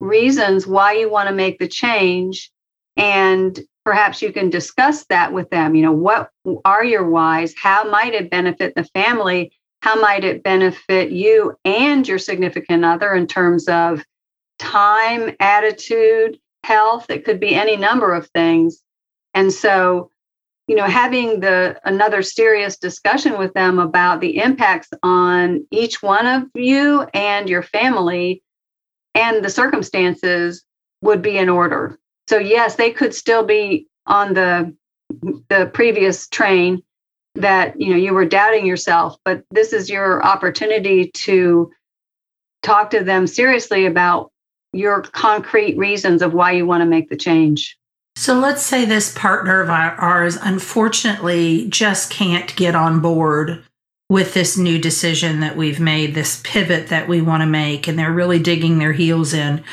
reasons 0.00 0.66
why 0.66 0.92
you 0.92 1.10
want 1.10 1.28
to 1.28 1.34
make 1.34 1.58
the 1.58 1.68
change 1.68 2.50
and 2.96 3.60
perhaps 3.84 4.22
you 4.22 4.32
can 4.32 4.50
discuss 4.50 5.04
that 5.06 5.32
with 5.32 5.50
them. 5.50 5.74
You 5.74 5.82
know 5.82 5.92
what 5.92 6.30
are 6.64 6.84
your 6.84 7.08
whys? 7.08 7.54
How 7.56 7.84
might 7.84 8.14
it 8.14 8.30
benefit 8.30 8.74
the 8.74 8.84
family? 8.84 9.52
How 9.82 10.00
might 10.00 10.24
it 10.24 10.42
benefit 10.42 11.10
you 11.10 11.56
and 11.64 12.06
your 12.06 12.18
significant 12.18 12.84
other 12.84 13.14
in 13.14 13.26
terms 13.26 13.68
of 13.68 14.02
time 14.58 15.34
attitude 15.40 16.38
health? 16.62 17.10
It 17.10 17.24
could 17.24 17.40
be 17.40 17.54
any 17.54 17.76
number 17.76 18.14
of 18.14 18.28
things. 18.28 18.82
And 19.34 19.52
so 19.52 20.10
you 20.66 20.76
know 20.76 20.84
having 20.84 21.40
the 21.40 21.78
another 21.84 22.22
serious 22.22 22.76
discussion 22.76 23.38
with 23.38 23.52
them 23.54 23.78
about 23.78 24.20
the 24.20 24.38
impacts 24.38 24.88
on 25.02 25.66
each 25.70 26.02
one 26.02 26.26
of 26.26 26.44
you 26.54 27.06
and 27.14 27.48
your 27.48 27.62
family 27.62 28.42
and 29.14 29.44
the 29.44 29.50
circumstances 29.50 30.64
would 31.02 31.22
be 31.22 31.36
in 31.36 31.48
order 31.48 31.98
so 32.26 32.38
yes, 32.38 32.76
they 32.76 32.90
could 32.90 33.14
still 33.14 33.44
be 33.44 33.88
on 34.06 34.34
the 34.34 34.74
the 35.48 35.70
previous 35.72 36.26
train 36.28 36.82
that 37.34 37.78
you 37.80 37.90
know 37.90 37.96
you 37.96 38.14
were 38.14 38.24
doubting 38.24 38.66
yourself, 38.66 39.16
but 39.24 39.44
this 39.50 39.72
is 39.72 39.90
your 39.90 40.24
opportunity 40.24 41.10
to 41.10 41.70
talk 42.62 42.90
to 42.90 43.04
them 43.04 43.26
seriously 43.26 43.86
about 43.86 44.30
your 44.72 45.02
concrete 45.02 45.76
reasons 45.76 46.22
of 46.22 46.32
why 46.32 46.52
you 46.52 46.66
want 46.66 46.80
to 46.80 46.86
make 46.86 47.10
the 47.10 47.16
change. 47.16 47.76
So 48.16 48.38
let's 48.38 48.62
say 48.62 48.84
this 48.84 49.12
partner 49.12 49.60
of 49.60 49.68
ours 49.68 50.38
unfortunately 50.40 51.66
just 51.68 52.10
can't 52.10 52.54
get 52.56 52.74
on 52.74 53.00
board 53.00 53.64
with 54.08 54.34
this 54.34 54.56
new 54.56 54.78
decision 54.78 55.40
that 55.40 55.56
we've 55.56 55.80
made, 55.80 56.14
this 56.14 56.40
pivot 56.44 56.88
that 56.88 57.08
we 57.08 57.20
want 57.20 57.42
to 57.42 57.46
make, 57.46 57.88
and 57.88 57.98
they're 57.98 58.12
really 58.12 58.38
digging 58.38 58.78
their 58.78 58.92
heels 58.92 59.34
in. 59.34 59.64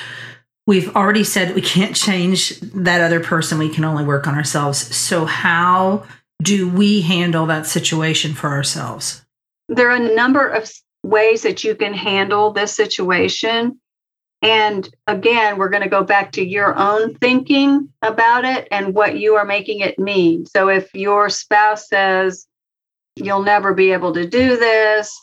We've 0.65 0.95
already 0.95 1.23
said 1.23 1.53
we 1.53 1.61
can't 1.61 1.95
change 1.95 2.59
that 2.59 3.01
other 3.01 3.19
person. 3.19 3.57
We 3.57 3.69
can 3.69 3.83
only 3.83 4.03
work 4.03 4.27
on 4.27 4.35
ourselves. 4.35 4.95
So 4.95 5.25
how 5.25 6.05
do 6.41 6.67
we 6.67 7.01
handle 7.01 7.45
that 7.45 7.67
situation 7.67 8.33
for 8.33 8.49
ourselves? 8.49 9.23
There 9.69 9.89
are 9.89 9.95
a 9.95 10.15
number 10.15 10.47
of 10.47 10.71
ways 11.03 11.43
that 11.43 11.63
you 11.63 11.75
can 11.75 11.93
handle 11.93 12.51
this 12.51 12.73
situation 12.73 13.79
and 14.41 14.89
again 15.07 15.57
we're 15.57 15.69
going 15.69 15.83
to 15.83 15.89
go 15.89 16.03
back 16.03 16.31
to 16.31 16.45
your 16.45 16.77
own 16.77 17.15
thinking 17.15 17.89
about 18.01 18.45
it 18.45 18.67
and 18.71 18.93
what 18.93 19.17
you 19.17 19.35
are 19.35 19.45
making 19.45 19.81
it 19.81 19.99
mean. 19.99 20.45
So 20.45 20.69
if 20.69 20.93
your 20.93 21.29
spouse 21.29 21.87
says 21.87 22.47
you'll 23.15 23.43
never 23.43 23.73
be 23.73 23.91
able 23.91 24.13
to 24.13 24.27
do 24.27 24.57
this. 24.57 25.13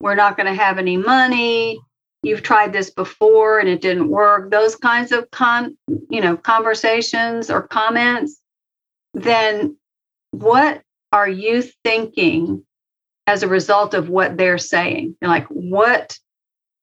We're 0.00 0.14
not 0.14 0.36
going 0.36 0.46
to 0.46 0.62
have 0.62 0.78
any 0.78 0.96
money. 0.96 1.78
You've 2.22 2.42
tried 2.42 2.72
this 2.72 2.90
before 2.90 3.58
and 3.60 3.68
it 3.68 3.80
didn't 3.80 4.08
work 4.08 4.50
those 4.50 4.74
kinds 4.74 5.12
of 5.12 5.30
con 5.30 5.76
you 6.08 6.20
know 6.20 6.36
conversations 6.36 7.50
or 7.50 7.62
comments 7.62 8.40
then 9.16 9.76
what 10.32 10.82
are 11.12 11.28
you 11.28 11.62
thinking 11.84 12.64
as 13.26 13.42
a 13.42 13.48
result 13.48 13.94
of 13.94 14.08
what 14.08 14.36
they're 14.36 14.58
saying? 14.58 15.16
Like 15.22 15.46
what 15.46 16.18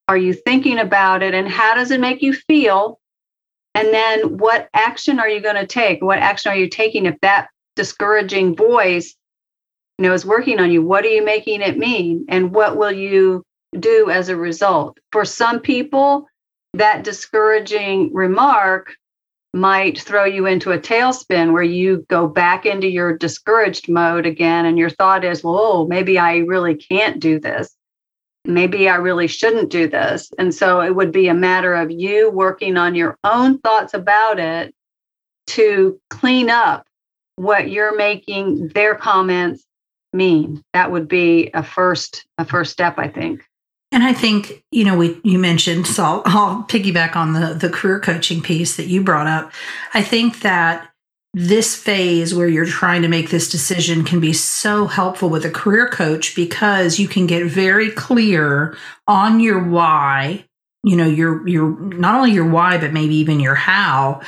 are 0.08 0.18
you 0.18 0.34
thinking 0.34 0.80
about 0.80 1.24
it 1.24 1.34
and 1.34 1.48
how 1.48 1.76
does 1.76 1.92
it 1.92 2.00
make 2.00 2.22
you 2.22 2.34
feel 2.34 3.00
and 3.76 3.94
then 3.94 4.38
what 4.38 4.70
action 4.74 5.20
are 5.20 5.30
you 5.30 5.42
going 5.42 5.56
to 5.56 5.68
take 5.68 6.02
what 6.04 6.20
action 6.20 6.52
are 6.52 6.58
you 6.58 6.70
taking 6.70 7.06
if 7.06 7.20
that 7.22 7.48
discouraging 7.76 8.56
voice 8.56 9.16
you 9.98 10.04
know 10.04 10.14
is 10.14 10.26
working 10.26 10.60
on 10.60 10.72
you 10.72 10.82
what 10.82 11.06
are 11.06 11.10
you 11.10 11.24
making 11.24 11.62
it 11.62 11.78
mean 11.78 12.26
and 12.30 12.54
what 12.54 12.78
will 12.78 12.92
you 12.92 13.44
do 13.80 14.10
as 14.10 14.30
a 14.30 14.36
result. 14.36 14.98
For 15.12 15.26
some 15.26 15.60
people, 15.60 16.28
that 16.74 17.04
discouraging 17.04 18.14
remark 18.14 18.96
might 19.54 20.02
throw 20.02 20.26
you 20.26 20.48
into 20.48 20.72
a 20.72 20.80
tailspin 20.80 21.54
where 21.54 21.62
you 21.64 22.06
go 22.10 22.28
back 22.28 22.66
into 22.66 22.88
your 22.88 23.16
discouraged 23.16 23.88
mode 23.88 24.26
again. 24.26 24.66
And 24.66 24.80
your 24.80 24.90
thought 24.90 25.24
is, 25.24 25.44
well, 25.44 25.86
maybe 25.88 26.18
I 26.18 26.38
really 26.38 26.76
can't 26.76 27.20
do 27.20 27.40
this. 27.40 27.76
Maybe 28.46 28.90
I 28.90 28.96
really 28.96 29.28
shouldn't 29.28 29.70
do 29.70 29.88
this. 29.88 30.32
And 30.38 30.54
so 30.54 30.82
it 30.82 30.96
would 30.96 31.12
be 31.12 31.28
a 31.28 31.34
matter 31.34 31.74
of 31.74 31.92
you 31.92 32.30
working 32.30 32.78
on 32.78 32.96
your 32.96 33.18
own 33.24 33.60
thoughts 33.60 33.94
about 33.94 34.40
it 34.40 34.74
to 35.48 36.00
clean 36.10 36.50
up 36.50 36.86
what 37.36 37.70
you're 37.70 37.96
making 37.96 38.70
their 38.70 38.96
comments 38.96 39.66
mean. 40.12 40.62
That 40.74 40.92
would 40.92 41.08
be 41.08 41.50
a 41.54 41.64
first 41.64 42.26
a 42.38 42.46
first 42.46 42.72
step, 42.72 42.98
I 42.98 43.08
think. 43.08 43.44
And 43.92 44.04
I 44.04 44.14
think, 44.14 44.64
you 44.72 44.84
know, 44.84 44.98
we 44.98 45.20
you 45.24 45.38
mentioned, 45.38 45.88
so 45.88 46.04
I'll, 46.04 46.24
I'll 46.26 46.64
piggyback 46.64 47.16
on 47.16 47.34
the 47.34 47.54
the 47.54 47.70
career 47.70 48.00
coaching 48.00 48.42
piece 48.42 48.76
that 48.78 48.88
you 48.88 49.04
brought 49.04 49.28
up. 49.28 49.52
I 49.94 50.02
think 50.02 50.42
that 50.42 50.90
this 51.34 51.76
phase 51.76 52.36
where 52.36 52.48
you're 52.48 52.66
trying 52.66 53.02
to 53.02 53.08
make 53.08 53.30
this 53.30 53.50
decision 53.50 54.04
can 54.04 54.20
be 54.20 54.34
so 54.34 54.86
helpful 54.86 55.30
with 55.30 55.46
a 55.46 55.50
career 55.50 55.88
coach 55.88 56.36
because 56.36 57.00
you 57.00 57.08
can 57.08 57.26
get 57.26 57.46
very 57.48 57.90
clear 57.90 58.78
on 59.08 59.40
your 59.40 59.64
why, 59.64 60.46
you 60.84 60.96
know, 60.96 61.08
your 61.08 61.48
your 61.48 61.80
not 61.80 62.16
only 62.16 62.32
your 62.32 62.48
why 62.48 62.78
but 62.78 62.94
maybe 62.94 63.16
even 63.16 63.40
your 63.40 63.56
how. 63.56 64.22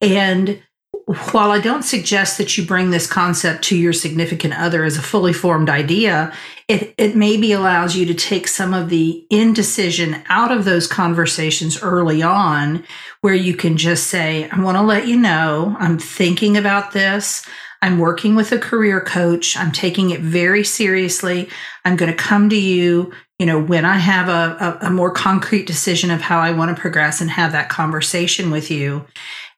And 0.00 0.62
while 1.06 1.50
I 1.50 1.60
don't 1.60 1.82
suggest 1.82 2.38
that 2.38 2.56
you 2.56 2.64
bring 2.64 2.90
this 2.90 3.06
concept 3.06 3.64
to 3.64 3.76
your 3.76 3.92
significant 3.92 4.54
other 4.54 4.84
as 4.84 4.96
a 4.96 5.02
fully 5.02 5.32
formed 5.32 5.68
idea, 5.68 6.32
it, 6.68 6.94
it 6.96 7.16
maybe 7.16 7.52
allows 7.52 7.96
you 7.96 8.06
to 8.06 8.14
take 8.14 8.46
some 8.46 8.72
of 8.72 8.88
the 8.88 9.26
indecision 9.30 10.22
out 10.28 10.52
of 10.52 10.64
those 10.64 10.86
conversations 10.86 11.82
early 11.82 12.22
on, 12.22 12.84
where 13.20 13.34
you 13.34 13.54
can 13.54 13.76
just 13.76 14.06
say, 14.06 14.48
I 14.50 14.60
want 14.60 14.76
to 14.76 14.82
let 14.82 15.06
you 15.06 15.16
know 15.16 15.76
I'm 15.78 15.98
thinking 15.98 16.56
about 16.56 16.92
this. 16.92 17.44
I'm 17.82 17.98
working 17.98 18.36
with 18.36 18.52
a 18.52 18.58
career 18.58 19.00
coach. 19.00 19.56
I'm 19.56 19.72
taking 19.72 20.10
it 20.10 20.20
very 20.20 20.62
seriously. 20.62 21.48
I'm 21.84 21.96
going 21.96 22.12
to 22.12 22.16
come 22.16 22.48
to 22.50 22.56
you, 22.56 23.12
you 23.40 23.46
know, 23.46 23.60
when 23.60 23.84
I 23.84 23.96
have 23.96 24.28
a, 24.28 24.78
a, 24.82 24.86
a 24.86 24.90
more 24.90 25.10
concrete 25.10 25.66
decision 25.66 26.12
of 26.12 26.20
how 26.20 26.38
I 26.38 26.52
want 26.52 26.74
to 26.74 26.80
progress 26.80 27.20
and 27.20 27.28
have 27.28 27.50
that 27.52 27.68
conversation 27.68 28.52
with 28.52 28.70
you. 28.70 29.04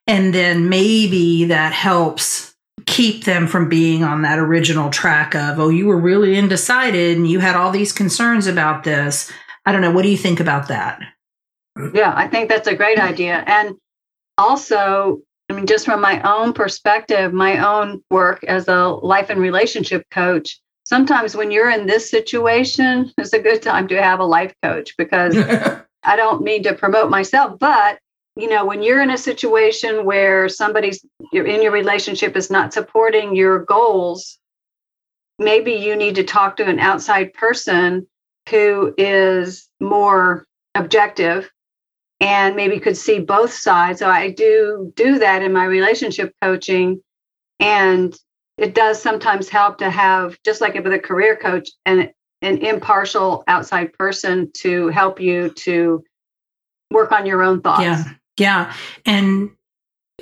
And 0.07 0.33
then 0.33 0.69
maybe 0.69 1.45
that 1.45 1.73
helps 1.73 2.55
keep 2.85 3.23
them 3.23 3.47
from 3.47 3.67
being 3.67 4.03
on 4.03 4.21
that 4.21 4.37
original 4.37 4.89
track 4.89 5.33
of, 5.33 5.59
oh, 5.59 5.69
you 5.69 5.87
were 5.87 5.99
really 5.99 6.37
undecided 6.37 7.17
and 7.17 7.27
you 7.27 7.39
had 7.39 7.55
all 7.55 7.71
these 7.71 7.91
concerns 7.91 8.47
about 8.47 8.83
this. 8.83 9.31
I 9.65 9.71
don't 9.71 9.81
know. 9.81 9.91
What 9.91 10.03
do 10.03 10.09
you 10.09 10.17
think 10.17 10.39
about 10.39 10.67
that? 10.67 10.99
Yeah, 11.93 12.13
I 12.15 12.27
think 12.27 12.49
that's 12.49 12.67
a 12.67 12.75
great 12.75 12.99
idea. 12.99 13.43
And 13.47 13.75
also, 14.37 15.21
I 15.49 15.53
mean, 15.53 15.65
just 15.65 15.85
from 15.85 16.01
my 16.01 16.21
own 16.21 16.53
perspective, 16.53 17.33
my 17.33 17.65
own 17.65 18.03
work 18.11 18.43
as 18.43 18.67
a 18.67 18.87
life 18.87 19.29
and 19.29 19.39
relationship 19.39 20.05
coach, 20.11 20.59
sometimes 20.85 21.35
when 21.35 21.51
you're 21.51 21.69
in 21.69 21.87
this 21.87 22.09
situation, 22.09 23.11
it's 23.17 23.33
a 23.33 23.39
good 23.39 23.61
time 23.61 23.87
to 23.87 24.01
have 24.01 24.19
a 24.19 24.25
life 24.25 24.53
coach 24.61 24.95
because 24.97 25.35
I 26.03 26.15
don't 26.15 26.43
mean 26.43 26.63
to 26.63 26.73
promote 26.75 27.09
myself, 27.09 27.59
but 27.59 27.99
you 28.35 28.49
know 28.49 28.65
when 28.65 28.83
you're 28.83 29.01
in 29.01 29.11
a 29.11 29.17
situation 29.17 30.05
where 30.05 30.49
somebody's 30.49 31.05
you're 31.31 31.45
in 31.45 31.61
your 31.61 31.71
relationship 31.71 32.35
is 32.35 32.49
not 32.49 32.73
supporting 32.73 33.35
your 33.35 33.59
goals 33.65 34.37
maybe 35.39 35.73
you 35.73 35.95
need 35.95 36.15
to 36.15 36.23
talk 36.23 36.57
to 36.57 36.65
an 36.65 36.79
outside 36.79 37.33
person 37.33 38.07
who 38.49 38.93
is 38.97 39.67
more 39.79 40.45
objective 40.75 41.49
and 42.19 42.55
maybe 42.55 42.79
could 42.79 42.97
see 42.97 43.19
both 43.19 43.53
sides 43.53 43.99
so 43.99 44.09
i 44.09 44.29
do 44.29 44.91
do 44.95 45.19
that 45.19 45.41
in 45.41 45.53
my 45.53 45.65
relationship 45.65 46.33
coaching 46.41 47.01
and 47.59 48.17
it 48.57 48.73
does 48.73 49.01
sometimes 49.01 49.49
help 49.49 49.77
to 49.79 49.89
have 49.89 50.37
just 50.43 50.61
like 50.61 50.75
with 50.75 50.93
a 50.93 50.99
career 50.99 51.35
coach 51.35 51.69
and 51.85 52.11
an 52.41 52.57
impartial 52.59 53.43
outside 53.47 53.91
person 53.93 54.51
to 54.53 54.87
help 54.89 55.19
you 55.19 55.49
to 55.49 56.03
work 56.91 57.11
on 57.11 57.25
your 57.25 57.41
own 57.41 57.61
thoughts. 57.61 57.83
Yeah. 57.83 58.03
Yeah. 58.37 58.73
And 59.05 59.51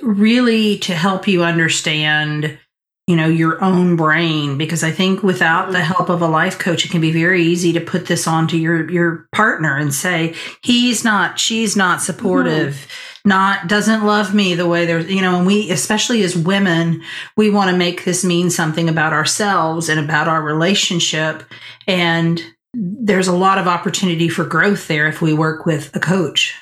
really 0.02 0.78
to 0.78 0.94
help 0.94 1.28
you 1.28 1.44
understand 1.44 2.58
you 3.06 3.16
know 3.16 3.28
your 3.28 3.62
own 3.62 3.96
brain 3.96 4.56
because 4.56 4.82
i 4.82 4.90
think 4.90 5.22
without 5.22 5.72
the 5.72 5.82
help 5.82 6.08
of 6.08 6.22
a 6.22 6.26
life 6.26 6.58
coach 6.58 6.84
it 6.84 6.90
can 6.90 7.00
be 7.00 7.12
very 7.12 7.42
easy 7.42 7.72
to 7.72 7.80
put 7.80 8.06
this 8.06 8.26
onto 8.26 8.56
your 8.56 8.90
your 8.90 9.28
partner 9.32 9.76
and 9.76 9.92
say 9.92 10.34
he's 10.62 11.04
not 11.04 11.38
she's 11.38 11.76
not 11.76 12.00
supportive 12.00 12.74
mm-hmm. 12.74 13.28
not 13.28 13.68
doesn't 13.68 14.06
love 14.06 14.34
me 14.34 14.54
the 14.54 14.66
way 14.66 14.86
there's 14.86 15.10
you 15.10 15.20
know 15.20 15.36
and 15.36 15.46
we 15.46 15.70
especially 15.70 16.22
as 16.22 16.36
women 16.36 17.02
we 17.36 17.50
want 17.50 17.70
to 17.70 17.76
make 17.76 18.04
this 18.04 18.24
mean 18.24 18.48
something 18.48 18.88
about 18.88 19.12
ourselves 19.12 19.88
and 19.88 20.00
about 20.00 20.26
our 20.26 20.42
relationship 20.42 21.44
and 21.86 22.42
there's 22.72 23.28
a 23.28 23.36
lot 23.36 23.58
of 23.58 23.68
opportunity 23.68 24.28
for 24.28 24.44
growth 24.44 24.88
there 24.88 25.06
if 25.06 25.20
we 25.20 25.34
work 25.34 25.66
with 25.66 25.94
a 25.94 26.00
coach 26.00 26.54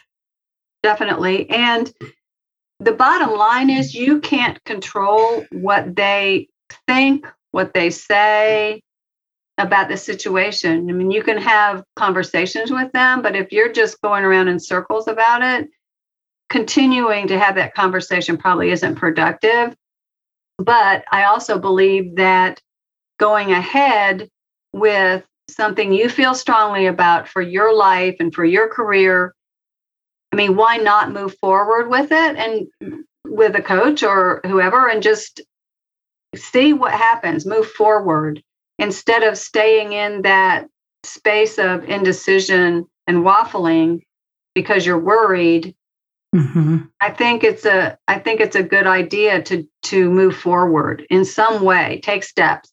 definitely 0.83 1.49
and 1.51 1.93
the 2.83 2.93
bottom 2.93 3.37
line 3.37 3.71
is 3.71 3.95
you 3.95 4.21
can't 4.21 4.63
control 4.65 5.45
what 5.53 5.95
they 5.95 6.49
think, 6.89 7.27
what 7.53 7.75
they 7.75 7.91
say 7.91 8.83
about 9.59 9.89
the 9.89 9.97
situation. 9.97 10.89
I 10.91 10.93
mean, 10.93 11.11
you 11.11 11.23
can 11.23 11.39
have 11.39 11.85
conversations 11.95 12.71
with 12.71 12.91
them, 12.93 13.23
but 13.23 13.37
if 13.37 13.53
you're 13.53 13.73
just 13.73 14.01
going 14.03 14.25
around 14.25 14.49
in 14.49 14.59
circles 14.59 15.07
about 15.07 15.43
it, 15.43 15.69
continuing 16.51 17.29
to 17.29 17.39
have 17.39 17.55
that 17.55 17.75
conversation 17.75 18.37
probably 18.37 18.71
isn't 18.71 18.97
productive. 18.97 19.77
But 20.59 21.05
I 21.13 21.25
also 21.25 21.59
believe 21.59 22.17
that 22.17 22.61
going 23.19 23.53
ahead 23.53 24.29
with 24.73 25.25
something 25.49 25.93
you 25.93 26.09
feel 26.09 26.35
strongly 26.35 26.87
about 26.87 27.29
for 27.29 27.43
your 27.43 27.75
life 27.75 28.17
and 28.19 28.35
for 28.35 28.45
your 28.45 28.69
career 28.69 29.35
I 30.33 30.37
mean, 30.37 30.57
why 30.57 30.79
not 30.79 31.13
move 31.13 31.37
forward 31.39 31.89
with 31.89 32.11
it 32.11 32.37
and 32.37 33.05
with 33.27 33.55
a 33.55 33.63
coach 33.63 34.03
or 34.03 34.41
whoever 34.45 34.89
and 34.89 35.03
just 35.03 35.43
see 36.35 36.73
what 36.73 36.93
happens, 36.93 37.45
move 37.45 37.71
forward 37.71 38.43
instead 38.79 39.23
of 39.23 39.37
staying 39.37 39.93
in 39.93 40.23
that 40.23 40.69
space 41.05 41.59
of 41.59 41.85
indecision 41.85 42.87
and 43.07 43.19
waffling 43.19 44.01
because 44.55 44.87
you're 44.87 44.99
worried. 44.99 45.75
Mm-hmm. 46.35 46.79
I 47.01 47.11
think 47.11 47.45
it's 47.45 47.67
a 47.67 47.99
I 48.09 48.19
think 48.19 48.41
it's 48.41 48.57
a 48.57 48.63
good 48.63 48.87
idea 48.87 49.43
to 49.43 49.69
to 49.83 50.11
move 50.11 50.37
forward 50.37 51.07
in 51.11 51.25
some 51.27 51.63
way, 51.63 52.01
take 52.03 52.25
steps. 52.25 52.73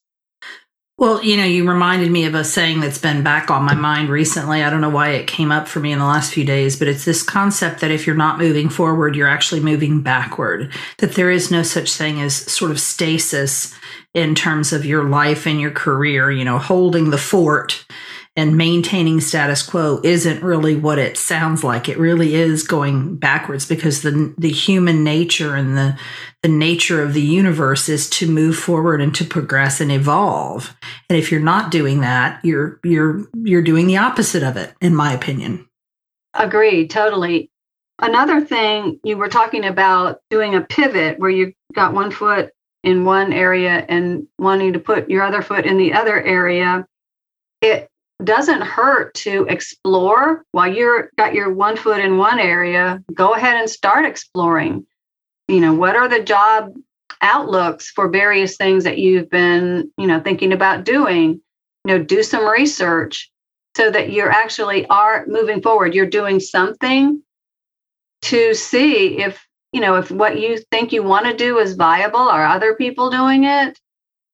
Well, 0.99 1.23
you 1.23 1.37
know, 1.37 1.45
you 1.45 1.65
reminded 1.65 2.11
me 2.11 2.25
of 2.25 2.35
a 2.35 2.43
saying 2.43 2.81
that's 2.81 2.97
been 2.97 3.23
back 3.23 3.49
on 3.49 3.63
my 3.63 3.73
mind 3.73 4.09
recently. 4.09 4.63
I 4.63 4.69
don't 4.69 4.81
know 4.81 4.89
why 4.89 5.11
it 5.11 5.27
came 5.27 5.49
up 5.49 5.65
for 5.65 5.79
me 5.79 5.93
in 5.93 5.99
the 5.99 6.05
last 6.05 6.33
few 6.33 6.43
days, 6.43 6.77
but 6.77 6.89
it's 6.89 7.05
this 7.05 7.23
concept 7.23 7.79
that 7.79 7.89
if 7.89 8.05
you're 8.05 8.17
not 8.17 8.37
moving 8.37 8.67
forward, 8.67 9.15
you're 9.15 9.29
actually 9.29 9.61
moving 9.61 10.01
backward, 10.01 10.73
that 10.97 11.13
there 11.13 11.31
is 11.31 11.51
no 11.51 11.63
such 11.63 11.93
thing 11.93 12.19
as 12.19 12.35
sort 12.35 12.69
of 12.69 12.81
stasis 12.81 13.73
in 14.13 14.35
terms 14.35 14.73
of 14.73 14.85
your 14.85 15.05
life 15.05 15.47
and 15.47 15.61
your 15.61 15.71
career, 15.71 16.31
you 16.31 16.43
know, 16.43 16.57
holding 16.57 17.11
the 17.11 17.17
fort 17.17 17.85
and 18.39 18.55
maintaining 18.55 19.19
status 19.19 19.61
quo 19.61 19.99
isn't 20.01 20.41
really 20.41 20.73
what 20.73 20.97
it 20.97 21.17
sounds 21.17 21.61
like. 21.61 21.89
It 21.89 21.97
really 21.97 22.35
is 22.35 22.63
going 22.63 23.17
backwards 23.17 23.67
because 23.67 24.01
the 24.01 24.33
the 24.37 24.49
human 24.49 25.03
nature 25.03 25.57
and 25.57 25.77
the 25.77 25.99
the 26.41 26.47
nature 26.47 27.03
of 27.03 27.13
the 27.13 27.21
universe 27.21 27.89
is 27.89 28.09
to 28.11 28.31
move 28.31 28.55
forward 28.55 29.01
and 29.01 29.13
to 29.15 29.25
progress 29.25 29.81
and 29.81 29.91
evolve. 29.91 30.73
And 31.09 31.19
if 31.19 31.33
you're 31.33 31.41
not 31.41 31.69
doing 31.69 31.99
that, 31.99 32.39
you're 32.45 32.79
you're 32.81 33.27
you're 33.43 33.61
doing 33.61 33.87
the 33.87 33.97
opposite 33.97 34.41
of 34.41 34.55
it 34.55 34.73
in 34.79 34.95
my 34.95 35.11
opinion. 35.11 35.67
Agreed, 36.33 36.89
totally. 36.89 37.51
Another 38.01 38.39
thing 38.39 39.01
you 39.03 39.17
were 39.17 39.27
talking 39.27 39.65
about 39.65 40.21
doing 40.29 40.55
a 40.55 40.61
pivot 40.61 41.19
where 41.19 41.29
you 41.29 41.51
got 41.73 41.93
one 41.93 42.09
foot 42.09 42.53
in 42.85 43.03
one 43.03 43.33
area 43.33 43.85
and 43.89 44.27
wanting 44.37 44.71
to 44.71 44.79
put 44.79 45.09
your 45.09 45.23
other 45.23 45.41
foot 45.41 45.65
in 45.65 45.77
the 45.77 45.91
other 45.91 46.21
area. 46.21 46.87
It 47.61 47.89
doesn't 48.23 48.61
hurt 48.61 49.13
to 49.13 49.45
explore 49.49 50.43
while 50.51 50.71
you're 50.71 51.09
got 51.17 51.33
your 51.33 51.53
one 51.53 51.77
foot 51.77 52.01
in 52.01 52.17
one 52.17 52.39
area 52.39 53.01
go 53.13 53.33
ahead 53.33 53.57
and 53.57 53.69
start 53.69 54.05
exploring. 54.05 54.85
You 55.47 55.61
know 55.61 55.73
what 55.73 55.95
are 55.95 56.09
the 56.09 56.23
job 56.23 56.73
outlooks 57.21 57.89
for 57.89 58.09
various 58.09 58.55
things 58.57 58.83
that 58.83 58.97
you've 58.97 59.29
been 59.29 59.91
you 59.97 60.07
know 60.07 60.19
thinking 60.19 60.51
about 60.51 60.83
doing? 60.83 61.41
You 61.85 61.97
know 61.97 62.03
do 62.03 62.21
some 62.23 62.45
research 62.45 63.31
so 63.77 63.89
that 63.89 64.11
you're 64.11 64.31
actually 64.31 64.85
are 64.87 65.25
moving 65.27 65.61
forward. 65.61 65.93
You're 65.95 66.05
doing 66.05 66.39
something 66.39 67.23
to 68.23 68.53
see 68.53 69.19
if 69.19 69.45
you 69.71 69.79
know 69.79 69.95
if 69.95 70.11
what 70.11 70.39
you 70.39 70.57
think 70.71 70.91
you 70.91 71.03
want 71.03 71.25
to 71.25 71.33
do 71.33 71.57
is 71.59 71.75
viable. 71.75 72.19
Are 72.19 72.45
other 72.45 72.75
people 72.75 73.09
doing 73.09 73.45
it 73.45 73.79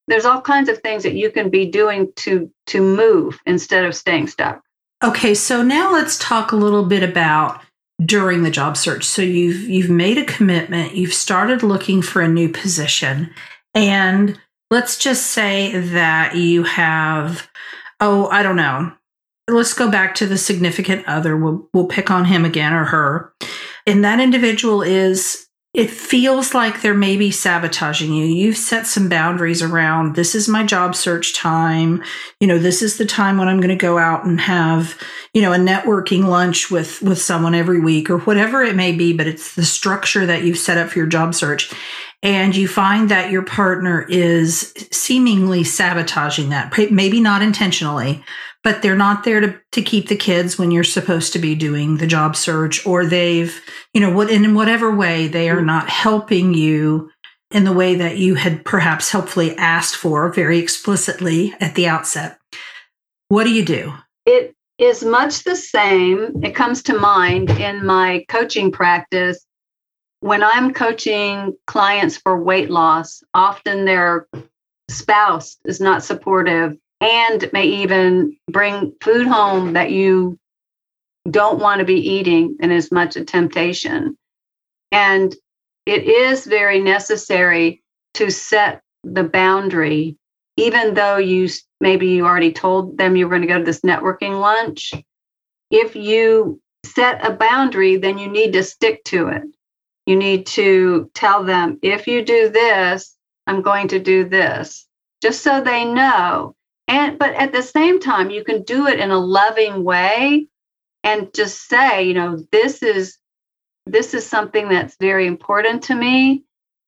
there's 0.07 0.25
all 0.25 0.41
kinds 0.41 0.69
of 0.69 0.79
things 0.79 1.03
that 1.03 1.15
you 1.15 1.31
can 1.31 1.49
be 1.49 1.65
doing 1.65 2.11
to 2.17 2.51
to 2.67 2.81
move 2.81 3.39
instead 3.45 3.85
of 3.85 3.95
staying 3.95 4.27
stuck. 4.27 4.61
Okay 5.03 5.33
so 5.33 5.61
now 5.61 5.91
let's 5.91 6.17
talk 6.17 6.51
a 6.51 6.57
little 6.57 6.85
bit 6.85 7.03
about 7.03 7.61
during 8.03 8.43
the 8.43 8.51
job 8.51 8.77
search. 8.77 9.03
So 9.03 9.21
you've 9.21 9.69
you've 9.69 9.89
made 9.89 10.17
a 10.17 10.25
commitment 10.25 10.95
you've 10.95 11.13
started 11.13 11.63
looking 11.63 12.01
for 12.01 12.21
a 12.21 12.27
new 12.27 12.49
position 12.49 13.33
and 13.73 14.39
let's 14.71 14.97
just 14.97 15.27
say 15.27 15.77
that 15.77 16.35
you 16.35 16.63
have 16.63 17.47
oh 17.99 18.27
i 18.27 18.43
don't 18.43 18.55
know. 18.55 18.91
Let's 19.47 19.73
go 19.73 19.91
back 19.91 20.15
to 20.15 20.25
the 20.25 20.39
significant 20.39 21.07
other. 21.07 21.37
We'll, 21.37 21.69
we'll 21.71 21.85
pick 21.85 22.09
on 22.09 22.25
him 22.25 22.45
again 22.45 22.73
or 22.73 22.85
her. 22.85 23.31
And 23.85 24.03
that 24.03 24.19
individual 24.19 24.81
is 24.81 25.44
it 25.75 25.91
feels 25.91 26.53
like 26.53 26.81
they're 26.81 26.93
maybe 26.93 27.29
sabotaging 27.29 28.13
you. 28.13 28.25
You've 28.25 28.55
set 28.55 28.87
some 28.87 29.09
boundaries 29.09 29.61
around 29.61 30.15
this 30.15 30.33
is 30.33 30.47
my 30.47 30.63
job 30.63 30.95
search 30.95 31.35
time. 31.35 32.01
You 32.39 32.47
know, 32.47 32.57
this 32.57 32.81
is 32.81 32.97
the 32.97 33.05
time 33.05 33.37
when 33.37 33.49
I'm 33.49 33.59
going 33.59 33.67
to 33.69 33.75
go 33.75 33.97
out 33.97 34.25
and 34.25 34.39
have, 34.39 34.97
you 35.33 35.41
know, 35.41 35.51
a 35.51 35.57
networking 35.57 36.23
lunch 36.23 36.71
with 36.71 37.01
with 37.01 37.21
someone 37.21 37.53
every 37.53 37.81
week 37.81 38.09
or 38.09 38.19
whatever 38.19 38.63
it 38.63 38.77
may 38.77 38.93
be, 38.93 39.11
but 39.11 39.27
it's 39.27 39.55
the 39.55 39.65
structure 39.65 40.25
that 40.25 40.43
you've 40.43 40.57
set 40.57 40.77
up 40.77 40.89
for 40.89 40.99
your 40.99 41.07
job 41.07 41.35
search. 41.35 41.73
And 42.23 42.55
you 42.55 42.69
find 42.69 43.09
that 43.09 43.29
your 43.29 43.43
partner 43.43 44.03
is 44.09 44.73
seemingly 44.91 45.65
sabotaging 45.65 46.49
that, 46.49 46.73
maybe 46.89 47.19
not 47.19 47.41
intentionally, 47.41 48.23
but 48.65 48.81
they're 48.81 48.95
not 48.95 49.23
there 49.23 49.39
to, 49.39 49.55
to 49.73 49.81
keep 49.83 50.07
the 50.07 50.15
kids 50.15 50.57
when 50.57 50.71
you're 50.71 50.83
supposed 50.83 51.31
to 51.31 51.39
be 51.39 51.53
doing 51.53 51.97
the 51.97 52.07
job 52.07 52.35
search 52.35 52.85
or 52.85 53.05
they've 53.05 53.61
you 53.93 54.01
know 54.01 54.11
what 54.11 54.29
in 54.29 54.55
whatever 54.55 54.93
way 54.93 55.27
they 55.29 55.49
are 55.49 55.57
mm-hmm. 55.57 55.67
not 55.67 55.87
helping 55.87 56.53
you 56.53 57.09
in 57.51 57.63
the 57.63 57.71
way 57.71 57.95
that 57.95 58.17
you 58.17 58.33
had 58.33 58.65
perhaps 58.65 59.11
helpfully 59.11 59.55
asked 59.55 59.95
for 59.95 60.33
very 60.33 60.57
explicitly 60.57 61.53
at 61.61 61.75
the 61.75 61.87
outset. 61.87 62.39
What 63.27 63.43
do 63.43 63.53
you 63.53 63.63
do? 63.63 63.93
It 64.25 64.55
is 64.79 65.03
much 65.03 65.43
the 65.43 65.55
same 65.55 66.43
it 66.43 66.55
comes 66.55 66.81
to 66.83 66.99
mind 66.99 67.51
in 67.51 67.85
my 67.85 68.25
coaching 68.27 68.71
practice. 68.71 69.45
When 70.21 70.43
i'm 70.43 70.73
coaching 70.73 71.55
clients 71.67 72.17
for 72.17 72.41
weight 72.41 72.71
loss 72.71 73.21
often 73.35 73.85
their 73.85 74.27
spouse 74.89 75.57
is 75.65 75.79
not 75.79 76.03
supportive 76.03 76.77
and 77.05 77.47
may 77.53 77.65
even 77.65 78.35
bring 78.51 78.91
food 78.99 79.27
home 79.27 79.73
that 79.73 79.91
you 79.91 80.39
don't 81.29 81.59
want 81.59 81.79
to 81.79 81.85
be 81.85 81.99
eating 81.99 82.57
and 82.59 82.71
is 82.71 82.91
much 82.91 83.15
a 83.15 83.23
temptation. 83.23 84.17
And 84.91 85.35
it 85.85 86.03
is 86.03 86.45
very 86.45 86.81
necessary 86.81 87.83
to 88.15 88.31
set 88.31 88.81
the 89.03 89.23
boundary, 89.23 90.17
even 90.57 90.95
though 90.95 91.17
you 91.17 91.47
maybe 91.79 92.07
you 92.07 92.25
already 92.25 92.51
told 92.51 92.97
them 92.97 93.15
you 93.15 93.27
were 93.27 93.29
going 93.29 93.43
to 93.43 93.47
go 93.47 93.59
to 93.59 93.63
this 93.63 93.81
networking 93.81 94.39
lunch. 94.39 94.93
If 95.69 95.95
you 95.95 96.59
set 96.85 97.23
a 97.23 97.33
boundary, 97.33 97.97
then 97.97 98.17
you 98.17 98.27
need 98.27 98.53
to 98.53 98.63
stick 98.63 99.03
to 99.05 99.27
it. 99.27 99.43
You 100.07 100.15
need 100.15 100.47
to 100.47 101.11
tell 101.13 101.43
them, 101.43 101.77
if 101.83 102.07
you 102.07 102.23
do 102.25 102.49
this, 102.49 103.15
I'm 103.45 103.61
going 103.61 103.89
to 103.89 103.99
do 103.99 104.27
this, 104.27 104.87
just 105.21 105.43
so 105.43 105.61
they 105.61 105.85
know 105.85 106.55
and 106.87 107.17
but 107.17 107.33
at 107.35 107.51
the 107.51 107.61
same 107.61 107.99
time 107.99 108.29
you 108.29 108.43
can 108.43 108.63
do 108.63 108.87
it 108.87 108.99
in 108.99 109.11
a 109.11 109.19
loving 109.19 109.83
way 109.83 110.47
and 111.03 111.33
just 111.33 111.67
say 111.67 112.03
you 112.03 112.13
know 112.13 112.37
this 112.51 112.83
is 112.83 113.17
this 113.85 114.13
is 114.13 114.25
something 114.25 114.69
that's 114.69 114.95
very 114.99 115.27
important 115.27 115.83
to 115.83 115.95
me 115.95 116.43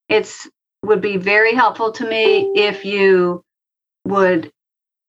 it's 0.10 0.50
would 0.84 1.02
be 1.02 1.18
very 1.18 1.54
helpful 1.54 1.92
to 1.92 2.08
me 2.08 2.52
if 2.56 2.86
you 2.86 3.44
would 4.06 4.52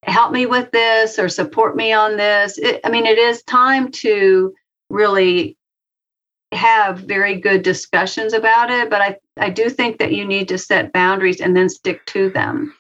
help 0.05 0.33
me 0.33 0.47
with 0.47 0.71
this 0.71 1.19
or 1.19 1.29
support 1.29 1.77
me 1.77 1.93
on 1.93 2.17
this 2.17 2.59
it, 2.59 2.81
i 2.85 2.91
mean 2.91 3.07
it 3.07 3.19
is 3.19 3.43
time 3.43 3.91
to 3.91 4.55
really 4.91 5.59
have 6.53 6.99
very 7.01 7.37
good 7.37 7.63
discussions 7.63 8.33
about 8.33 8.71
it, 8.71 8.89
but 8.91 9.01
I, 9.01 9.17
I 9.37 9.51
do 9.51 9.69
think 9.69 9.99
that 9.99 10.13
you 10.13 10.27
need 10.27 10.49
to 10.49 10.59
set 10.59 10.93
boundaries 10.93 11.41
and 11.41 11.57
then 11.57 11.69
stick 11.69 12.05
to 12.07 12.31
them. 12.31 12.75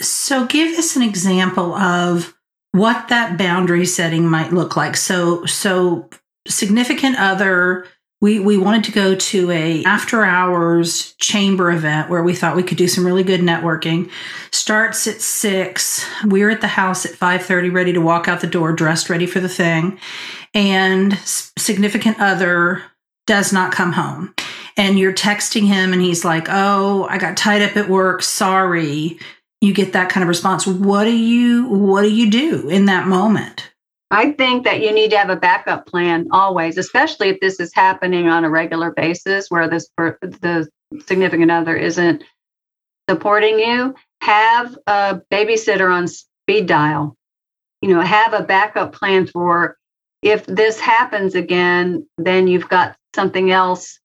So, 0.00 0.46
give 0.46 0.78
us 0.78 0.96
an 0.96 1.02
example 1.02 1.74
of 1.74 2.34
what 2.72 3.08
that 3.08 3.36
boundary 3.36 3.86
setting 3.86 4.28
might 4.28 4.52
look 4.52 4.76
like. 4.76 4.96
So, 4.96 5.44
so 5.46 6.08
significant 6.46 7.18
other 7.18 7.86
we 8.20 8.40
we 8.40 8.58
wanted 8.58 8.84
to 8.84 8.92
go 8.92 9.14
to 9.14 9.50
a 9.50 9.84
after 9.84 10.24
hours 10.24 11.12
chamber 11.14 11.70
event 11.70 12.10
where 12.10 12.22
we 12.22 12.34
thought 12.34 12.56
we 12.56 12.62
could 12.62 12.78
do 12.78 12.88
some 12.88 13.06
really 13.06 13.22
good 13.22 13.40
networking. 13.40 14.10
Starts 14.50 15.06
at 15.06 15.20
6 15.20 16.04
we're 16.24 16.50
at 16.50 16.60
the 16.60 16.66
house 16.66 17.06
at 17.06 17.12
5:30 17.12 17.72
ready 17.72 17.92
to 17.92 18.00
walk 18.00 18.26
out 18.28 18.40
the 18.40 18.46
door 18.46 18.72
dressed 18.72 19.08
ready 19.08 19.26
for 19.26 19.40
the 19.40 19.48
thing. 19.48 19.98
And 20.52 21.16
significant 21.18 22.18
other 22.18 22.82
does 23.26 23.52
not 23.52 23.72
come 23.72 23.92
home. 23.92 24.34
And 24.76 24.98
you're 24.98 25.12
texting 25.12 25.66
him 25.66 25.92
and 25.92 26.02
he's 26.02 26.24
like 26.24 26.48
oh 26.50 27.06
i 27.08 27.18
got 27.18 27.36
tied 27.36 27.62
up 27.62 27.76
at 27.76 27.88
work. 27.88 28.22
Sorry 28.22 29.18
you 29.60 29.74
get 29.74 29.92
that 29.92 30.08
kind 30.08 30.22
of 30.22 30.28
response 30.28 30.66
what 30.66 31.04
do 31.04 31.16
you 31.16 31.68
what 31.68 32.02
do 32.02 32.10
you 32.10 32.30
do 32.30 32.68
in 32.68 32.86
that 32.86 33.06
moment 33.06 33.72
I 34.10 34.32
think 34.32 34.64
that 34.64 34.80
you 34.80 34.92
need 34.92 35.10
to 35.10 35.18
have 35.18 35.28
a 35.28 35.36
backup 35.36 35.86
plan 35.86 36.28
always, 36.30 36.78
especially 36.78 37.28
if 37.28 37.40
this 37.40 37.60
is 37.60 37.74
happening 37.74 38.28
on 38.28 38.44
a 38.44 38.50
regular 38.50 38.90
basis 38.90 39.50
where 39.50 39.68
this 39.68 39.88
the 39.98 40.66
significant 41.06 41.50
other 41.50 41.76
isn't 41.76 42.24
supporting 43.08 43.58
you. 43.58 43.94
Have 44.22 44.76
a 44.86 45.20
babysitter 45.30 45.92
on 45.92 46.08
speed 46.08 46.66
dial. 46.66 47.16
You 47.82 47.90
know, 47.90 48.00
have 48.00 48.32
a 48.32 48.42
backup 48.42 48.92
plan 48.94 49.26
for 49.26 49.76
if 50.22 50.46
this 50.46 50.80
happens 50.80 51.34
again, 51.34 52.06
then 52.16 52.48
you've 52.48 52.68
got 52.68 52.96
something 53.14 53.50
else 53.50 54.00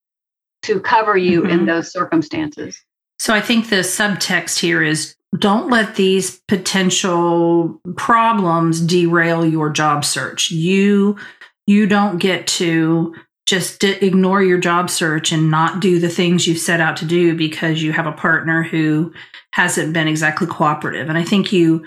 to 0.63 0.79
cover 0.79 1.17
you 1.17 1.41
mm-hmm. 1.41 1.49
in 1.49 1.65
those 1.65 1.91
circumstances. 1.91 2.79
So 3.19 3.33
I 3.33 3.41
think 3.41 3.69
the 3.69 3.77
subtext 3.77 4.59
here 4.59 4.83
is 4.83 5.15
don't 5.37 5.69
let 5.69 5.95
these 5.95 6.41
potential 6.47 7.81
problems 7.97 8.81
derail 8.81 9.45
your 9.45 9.69
job 9.69 10.05
search. 10.05 10.51
You 10.51 11.17
you 11.65 11.87
don't 11.87 12.17
get 12.17 12.45
to 12.47 13.15
just 13.45 13.83
ignore 13.83 14.41
your 14.41 14.57
job 14.57 14.89
search 14.89 15.31
and 15.31 15.51
not 15.51 15.79
do 15.79 15.99
the 15.99 16.09
things 16.09 16.47
you've 16.47 16.57
set 16.57 16.79
out 16.79 16.97
to 16.97 17.05
do 17.05 17.35
because 17.35 17.83
you 17.83 17.91
have 17.91 18.07
a 18.07 18.11
partner 18.11 18.63
who 18.63 19.13
hasn't 19.51 19.93
been 19.93 20.07
exactly 20.07 20.47
cooperative. 20.47 21.09
And 21.09 21.17
I 21.17 21.23
think 21.23 21.51
you 21.51 21.85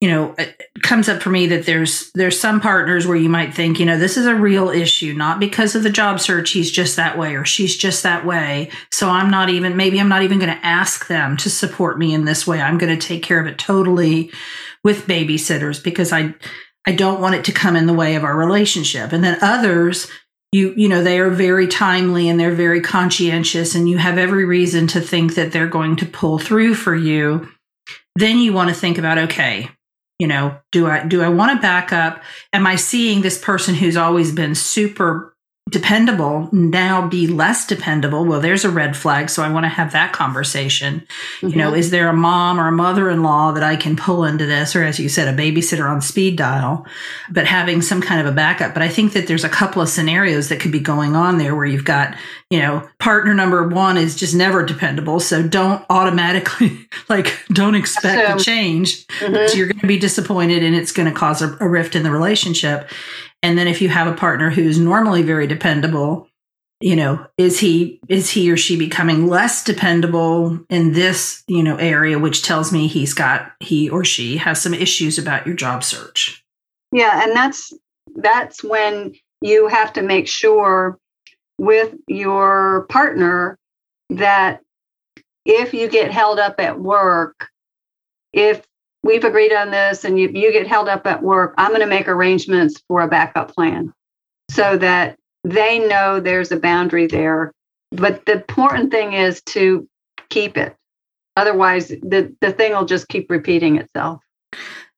you 0.00 0.08
know 0.08 0.34
it 0.36 0.62
comes 0.82 1.08
up 1.08 1.22
for 1.22 1.30
me 1.30 1.46
that 1.46 1.64
there's 1.64 2.10
there's 2.12 2.38
some 2.38 2.60
partners 2.60 3.06
where 3.06 3.16
you 3.16 3.28
might 3.28 3.54
think 3.54 3.80
you 3.80 3.86
know 3.86 3.98
this 3.98 4.16
is 4.16 4.26
a 4.26 4.34
real 4.34 4.68
issue 4.68 5.14
not 5.14 5.40
because 5.40 5.74
of 5.74 5.82
the 5.82 5.90
job 5.90 6.20
search 6.20 6.50
he's 6.50 6.70
just 6.70 6.96
that 6.96 7.16
way 7.16 7.34
or 7.34 7.44
she's 7.44 7.76
just 7.76 8.02
that 8.02 8.26
way. 8.26 8.70
So 8.92 9.08
i'm 9.08 9.30
not 9.30 9.48
even 9.48 9.76
maybe 9.76 9.98
i'm 9.98 10.08
not 10.08 10.22
even 10.22 10.38
going 10.38 10.54
to 10.54 10.66
ask 10.66 11.06
them 11.08 11.36
to 11.38 11.50
support 11.50 11.98
me 11.98 12.12
in 12.12 12.24
this 12.24 12.46
way. 12.46 12.60
I'm 12.60 12.78
going 12.78 12.96
to 12.96 13.06
take 13.06 13.22
care 13.22 13.40
of 13.40 13.46
it 13.46 13.58
totally 13.58 14.30
with 14.84 15.06
babysitters 15.06 15.82
because 15.82 16.12
i 16.12 16.34
i 16.86 16.92
don't 16.92 17.20
want 17.20 17.34
it 17.34 17.44
to 17.46 17.52
come 17.52 17.76
in 17.76 17.86
the 17.86 17.94
way 17.94 18.16
of 18.16 18.24
our 18.24 18.36
relationship. 18.36 19.12
And 19.12 19.24
then 19.24 19.38
others 19.40 20.08
you 20.52 20.74
you 20.76 20.90
know 20.90 21.02
they 21.02 21.18
are 21.18 21.30
very 21.30 21.66
timely 21.66 22.28
and 22.28 22.38
they're 22.38 22.52
very 22.52 22.82
conscientious 22.82 23.74
and 23.74 23.88
you 23.88 23.96
have 23.96 24.18
every 24.18 24.44
reason 24.44 24.86
to 24.88 25.00
think 25.00 25.36
that 25.36 25.52
they're 25.52 25.66
going 25.66 25.96
to 25.96 26.06
pull 26.06 26.38
through 26.38 26.74
for 26.74 26.94
you. 26.94 27.48
Then 28.14 28.38
you 28.38 28.52
want 28.52 28.68
to 28.68 28.74
think 28.74 28.98
about 28.98 29.18
okay 29.18 29.70
you 30.18 30.26
know 30.26 30.56
do 30.72 30.86
i 30.86 31.04
do 31.06 31.22
i 31.22 31.28
want 31.28 31.56
to 31.56 31.62
back 31.62 31.92
up? 31.92 32.22
Am 32.52 32.66
i 32.66 32.76
seeing 32.76 33.22
this 33.22 33.38
person 33.38 33.74
who's 33.74 33.96
always 33.96 34.32
been 34.32 34.54
super 34.54 35.35
dependable 35.70 36.48
now 36.52 37.08
be 37.08 37.26
less 37.26 37.66
dependable 37.66 38.24
well 38.24 38.40
there's 38.40 38.64
a 38.64 38.70
red 38.70 38.96
flag 38.96 39.28
so 39.28 39.42
i 39.42 39.50
want 39.50 39.64
to 39.64 39.68
have 39.68 39.90
that 39.90 40.12
conversation 40.12 41.00
mm-hmm. 41.00 41.48
you 41.48 41.56
know 41.56 41.70
mm-hmm. 41.70 41.80
is 41.80 41.90
there 41.90 42.08
a 42.08 42.12
mom 42.12 42.60
or 42.60 42.68
a 42.68 42.72
mother-in-law 42.72 43.50
that 43.50 43.64
i 43.64 43.74
can 43.74 43.96
pull 43.96 44.24
into 44.24 44.46
this 44.46 44.76
or 44.76 44.84
as 44.84 45.00
you 45.00 45.08
said 45.08 45.26
a 45.26 45.36
babysitter 45.36 45.90
on 45.90 46.00
speed 46.00 46.36
dial 46.36 46.86
but 47.30 47.46
having 47.46 47.82
some 47.82 48.00
kind 48.00 48.20
of 48.20 48.32
a 48.32 48.36
backup 48.36 48.74
but 48.74 48.82
i 48.82 48.88
think 48.88 49.12
that 49.12 49.26
there's 49.26 49.42
a 49.42 49.48
couple 49.48 49.82
of 49.82 49.88
scenarios 49.88 50.50
that 50.50 50.60
could 50.60 50.70
be 50.70 50.78
going 50.78 51.16
on 51.16 51.36
there 51.36 51.56
where 51.56 51.66
you've 51.66 51.84
got 51.84 52.16
you 52.48 52.60
know 52.60 52.88
partner 53.00 53.34
number 53.34 53.66
one 53.66 53.96
is 53.96 54.14
just 54.14 54.36
never 54.36 54.64
dependable 54.64 55.18
so 55.18 55.42
don't 55.42 55.84
automatically 55.90 56.86
like 57.08 57.44
don't 57.48 57.74
expect 57.74 58.40
a 58.40 58.42
change 58.42 59.04
mm-hmm. 59.08 59.48
so 59.48 59.56
you're 59.56 59.66
going 59.66 59.80
to 59.80 59.86
be 59.88 59.98
disappointed 59.98 60.62
and 60.62 60.76
it's 60.76 60.92
going 60.92 61.12
to 61.12 61.18
cause 61.18 61.42
a, 61.42 61.56
a 61.58 61.68
rift 61.68 61.96
in 61.96 62.04
the 62.04 62.10
relationship 62.10 62.88
and 63.46 63.56
then 63.56 63.68
if 63.68 63.80
you 63.80 63.88
have 63.88 64.08
a 64.08 64.16
partner 64.16 64.50
who's 64.50 64.76
normally 64.76 65.22
very 65.22 65.46
dependable, 65.46 66.26
you 66.80 66.96
know, 66.96 67.24
is 67.38 67.60
he 67.60 68.00
is 68.08 68.28
he 68.28 68.50
or 68.50 68.56
she 68.56 68.76
becoming 68.76 69.28
less 69.28 69.62
dependable 69.62 70.58
in 70.68 70.94
this, 70.94 71.44
you 71.46 71.62
know, 71.62 71.76
area 71.76 72.18
which 72.18 72.42
tells 72.42 72.72
me 72.72 72.88
he's 72.88 73.14
got 73.14 73.52
he 73.60 73.88
or 73.88 74.04
she 74.04 74.36
has 74.38 74.60
some 74.60 74.74
issues 74.74 75.16
about 75.16 75.46
your 75.46 75.54
job 75.54 75.84
search. 75.84 76.44
Yeah, 76.90 77.22
and 77.22 77.36
that's 77.36 77.72
that's 78.16 78.64
when 78.64 79.14
you 79.40 79.68
have 79.68 79.92
to 79.92 80.02
make 80.02 80.26
sure 80.26 80.98
with 81.56 81.94
your 82.08 82.86
partner 82.88 83.56
that 84.10 84.60
if 85.44 85.72
you 85.72 85.88
get 85.88 86.10
held 86.10 86.40
up 86.40 86.58
at 86.58 86.80
work, 86.80 87.48
if 88.32 88.66
we've 89.06 89.24
agreed 89.24 89.52
on 89.52 89.70
this 89.70 90.04
and 90.04 90.18
you, 90.18 90.28
you 90.28 90.52
get 90.52 90.66
held 90.66 90.88
up 90.88 91.06
at 91.06 91.22
work, 91.22 91.54
I'm 91.56 91.68
going 91.68 91.80
to 91.80 91.86
make 91.86 92.08
arrangements 92.08 92.82
for 92.88 93.02
a 93.02 93.08
backup 93.08 93.54
plan 93.54 93.92
so 94.50 94.76
that 94.76 95.16
they 95.44 95.78
know 95.78 96.20
there's 96.20 96.52
a 96.52 96.58
boundary 96.58 97.06
there. 97.06 97.52
But 97.92 98.26
the 98.26 98.32
important 98.32 98.90
thing 98.90 99.12
is 99.12 99.40
to 99.46 99.88
keep 100.28 100.56
it. 100.56 100.76
Otherwise, 101.36 101.88
the, 101.88 102.34
the 102.40 102.52
thing 102.52 102.72
will 102.72 102.84
just 102.84 103.08
keep 103.08 103.30
repeating 103.30 103.76
itself. 103.76 104.22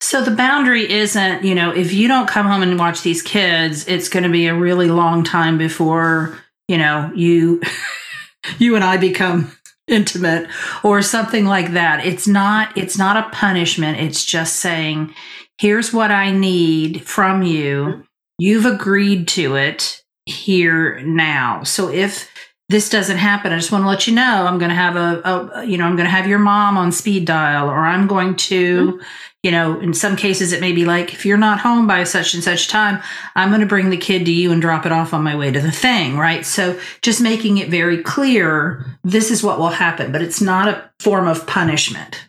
So 0.00 0.22
the 0.22 0.30
boundary 0.30 0.90
isn't, 0.90 1.44
you 1.44 1.54
know, 1.54 1.72
if 1.72 1.92
you 1.92 2.06
don't 2.06 2.28
come 2.28 2.46
home 2.46 2.62
and 2.62 2.78
watch 2.78 3.02
these 3.02 3.20
kids, 3.20 3.86
it's 3.88 4.08
going 4.08 4.22
to 4.22 4.28
be 4.28 4.46
a 4.46 4.54
really 4.54 4.88
long 4.88 5.24
time 5.24 5.58
before, 5.58 6.38
you 6.68 6.78
know, 6.78 7.10
you 7.14 7.60
you 8.58 8.76
and 8.76 8.84
I 8.84 8.96
become 8.96 9.52
intimate 9.88 10.48
or 10.82 11.02
something 11.02 11.44
like 11.44 11.72
that. 11.72 12.04
It's 12.04 12.28
not 12.28 12.76
it's 12.76 12.98
not 12.98 13.16
a 13.16 13.30
punishment. 13.30 14.00
It's 14.00 14.24
just 14.24 14.56
saying 14.56 15.14
here's 15.58 15.92
what 15.92 16.10
i 16.10 16.30
need 16.30 17.04
from 17.04 17.42
you. 17.42 18.04
You've 18.38 18.66
agreed 18.66 19.26
to 19.28 19.56
it 19.56 20.02
here 20.26 21.00
now. 21.00 21.64
So 21.64 21.90
if 21.90 22.30
this 22.68 22.90
doesn't 22.90 23.16
happen 23.16 23.50
i 23.50 23.56
just 23.56 23.72
want 23.72 23.82
to 23.82 23.88
let 23.88 24.06
you 24.06 24.14
know 24.14 24.46
i'm 24.46 24.58
going 24.58 24.68
to 24.68 24.74
have 24.74 24.94
a, 24.94 25.22
a, 25.24 25.64
you 25.64 25.78
know 25.78 25.86
i'm 25.86 25.96
going 25.96 26.04
to 26.04 26.10
have 26.10 26.26
your 26.26 26.38
mom 26.38 26.76
on 26.76 26.92
speed 26.92 27.24
dial 27.24 27.66
or 27.66 27.78
i'm 27.78 28.06
going 28.06 28.36
to 28.36 28.92
mm-hmm 28.92 29.02
you 29.42 29.52
know, 29.52 29.78
in 29.78 29.94
some 29.94 30.16
cases, 30.16 30.52
it 30.52 30.60
may 30.60 30.72
be 30.72 30.84
like, 30.84 31.12
if 31.12 31.24
you're 31.24 31.36
not 31.36 31.60
home 31.60 31.86
by 31.86 32.02
such 32.04 32.34
and 32.34 32.42
such 32.42 32.68
time, 32.68 33.00
I'm 33.36 33.50
going 33.50 33.60
to 33.60 33.66
bring 33.66 33.90
the 33.90 33.96
kid 33.96 34.24
to 34.26 34.32
you 34.32 34.50
and 34.50 34.60
drop 34.60 34.84
it 34.84 34.92
off 34.92 35.14
on 35.14 35.22
my 35.22 35.36
way 35.36 35.52
to 35.52 35.60
the 35.60 35.70
thing, 35.70 36.18
right? 36.18 36.44
So 36.44 36.78
just 37.02 37.20
making 37.20 37.58
it 37.58 37.68
very 37.68 38.02
clear 38.02 38.84
this 39.04 39.30
is 39.30 39.42
what 39.42 39.58
will 39.58 39.68
happen, 39.68 40.10
but 40.10 40.22
it's 40.22 40.40
not 40.40 40.68
a 40.68 40.90
form 40.98 41.28
of 41.28 41.46
punishment. 41.46 42.28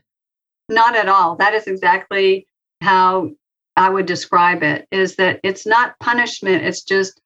Not 0.70 0.96
at 0.96 1.10
all. 1.10 1.36
That 1.38 1.56
is 1.56 1.66
exactly 1.66 2.46
how 2.82 3.32
I 3.76 3.90
would 3.90 4.06
describe 4.06 4.62
it 4.62 4.88
is 4.92 5.16
that 5.16 5.40
it's 5.44 5.66
not 5.66 5.98
punishment, 6.00 6.64
it's 6.64 6.84
just 6.84 7.20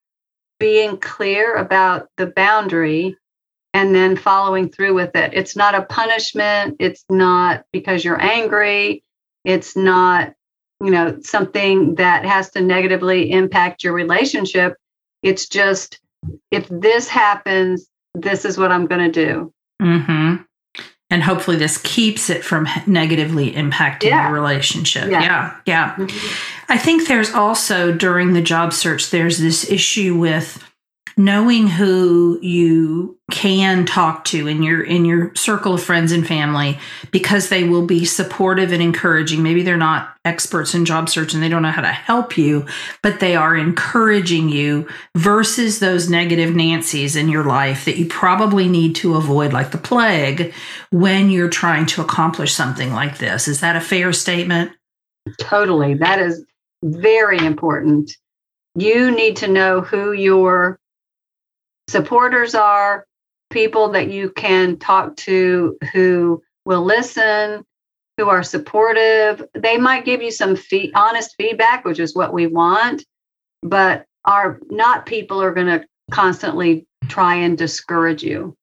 being 0.59 0.97
clear 0.97 1.55
about 1.55 2.07
the 2.15 2.27
boundary 2.27 3.17
and 3.73 3.93
then 3.93 4.15
following 4.15 4.69
through 4.69 4.93
with 4.93 5.13
it. 5.15 5.33
It's 5.33 5.57
not 5.57 5.75
a 5.75 5.81
punishment, 5.81 6.77
it's 6.79 7.03
not 7.09 7.65
because 7.73 8.05
you're 8.05 8.21
angry 8.21 9.02
it's 9.43 9.75
not, 9.75 10.33
you 10.81 10.91
know, 10.91 11.19
something 11.21 11.95
that 11.95 12.25
has 12.25 12.49
to 12.51 12.61
negatively 12.61 13.31
impact 13.31 13.83
your 13.83 13.93
relationship. 13.93 14.75
It's 15.21 15.47
just, 15.47 15.99
if 16.51 16.67
this 16.69 17.07
happens, 17.07 17.87
this 18.13 18.45
is 18.45 18.57
what 18.57 18.71
I'm 18.71 18.85
going 18.85 19.11
to 19.11 19.25
do. 19.25 19.53
Mm-hmm. 19.81 20.43
And 21.09 21.21
hopefully, 21.21 21.57
this 21.57 21.77
keeps 21.77 22.29
it 22.29 22.43
from 22.43 22.67
negatively 22.87 23.51
impacting 23.51 24.09
yeah. 24.09 24.23
your 24.23 24.33
relationship. 24.33 25.11
Yeah. 25.11 25.21
Yeah. 25.21 25.55
yeah. 25.65 25.95
Mm-hmm. 25.95 26.71
I 26.71 26.77
think 26.77 27.07
there's 27.07 27.31
also 27.31 27.91
during 27.91 28.33
the 28.33 28.41
job 28.41 28.73
search, 28.73 29.11
there's 29.11 29.37
this 29.37 29.69
issue 29.69 30.17
with 30.17 30.63
knowing 31.17 31.67
who 31.67 32.39
you 32.41 33.17
can 33.31 33.85
talk 33.85 34.25
to 34.25 34.47
in 34.47 34.63
your 34.63 34.83
in 34.83 35.05
your 35.05 35.33
circle 35.35 35.73
of 35.73 35.83
friends 35.83 36.11
and 36.11 36.27
family 36.27 36.79
because 37.11 37.49
they 37.49 37.63
will 37.63 37.85
be 37.85 38.05
supportive 38.05 38.71
and 38.71 38.81
encouraging. 38.81 39.43
Maybe 39.43 39.63
they're 39.63 39.77
not 39.77 40.15
experts 40.25 40.73
in 40.73 40.85
job 40.85 41.09
search 41.09 41.33
and 41.33 41.43
they 41.43 41.49
don't 41.49 41.61
know 41.61 41.71
how 41.71 41.81
to 41.81 41.91
help 41.91 42.37
you 42.37 42.65
but 43.01 43.19
they 43.19 43.35
are 43.35 43.55
encouraging 43.57 44.49
you 44.49 44.87
versus 45.15 45.79
those 45.79 46.09
negative 46.09 46.53
nancys 46.53 47.15
in 47.19 47.27
your 47.27 47.43
life 47.43 47.85
that 47.85 47.97
you 47.97 48.05
probably 48.05 48.67
need 48.67 48.95
to 48.95 49.15
avoid 49.15 49.53
like 49.53 49.71
the 49.71 49.77
plague 49.77 50.53
when 50.91 51.29
you're 51.29 51.49
trying 51.49 51.85
to 51.85 52.01
accomplish 52.01 52.53
something 52.53 52.93
like 52.93 53.17
this. 53.17 53.47
Is 53.47 53.59
that 53.59 53.75
a 53.75 53.81
fair 53.81 54.13
statement? 54.13 54.71
Totally. 55.39 55.95
That 55.95 56.19
is 56.19 56.43
very 56.83 57.39
important. 57.39 58.11
You 58.75 59.11
need 59.11 59.35
to 59.37 59.47
know 59.47 59.81
who 59.81 60.13
your 60.13 60.79
supporters 61.87 62.55
are, 62.55 63.05
people 63.49 63.89
that 63.89 64.09
you 64.09 64.31
can 64.31 64.77
talk 64.77 65.15
to 65.15 65.77
who 65.91 66.41
will 66.65 66.83
listen, 66.83 67.63
who 68.17 68.29
are 68.29 68.43
supportive. 68.43 69.45
They 69.53 69.77
might 69.77 70.05
give 70.05 70.21
you 70.21 70.31
some 70.31 70.55
fee- 70.55 70.91
honest 70.95 71.35
feedback, 71.37 71.85
which 71.85 71.99
is 71.99 72.15
what 72.15 72.33
we 72.33 72.47
want, 72.47 73.05
but 73.61 74.05
are 74.25 74.59
not 74.69 75.05
people 75.05 75.41
are 75.41 75.53
going 75.53 75.67
to 75.67 75.85
constantly 76.11 76.87
try 77.07 77.35
and 77.35 77.57
discourage 77.57 78.23
you. 78.23 78.55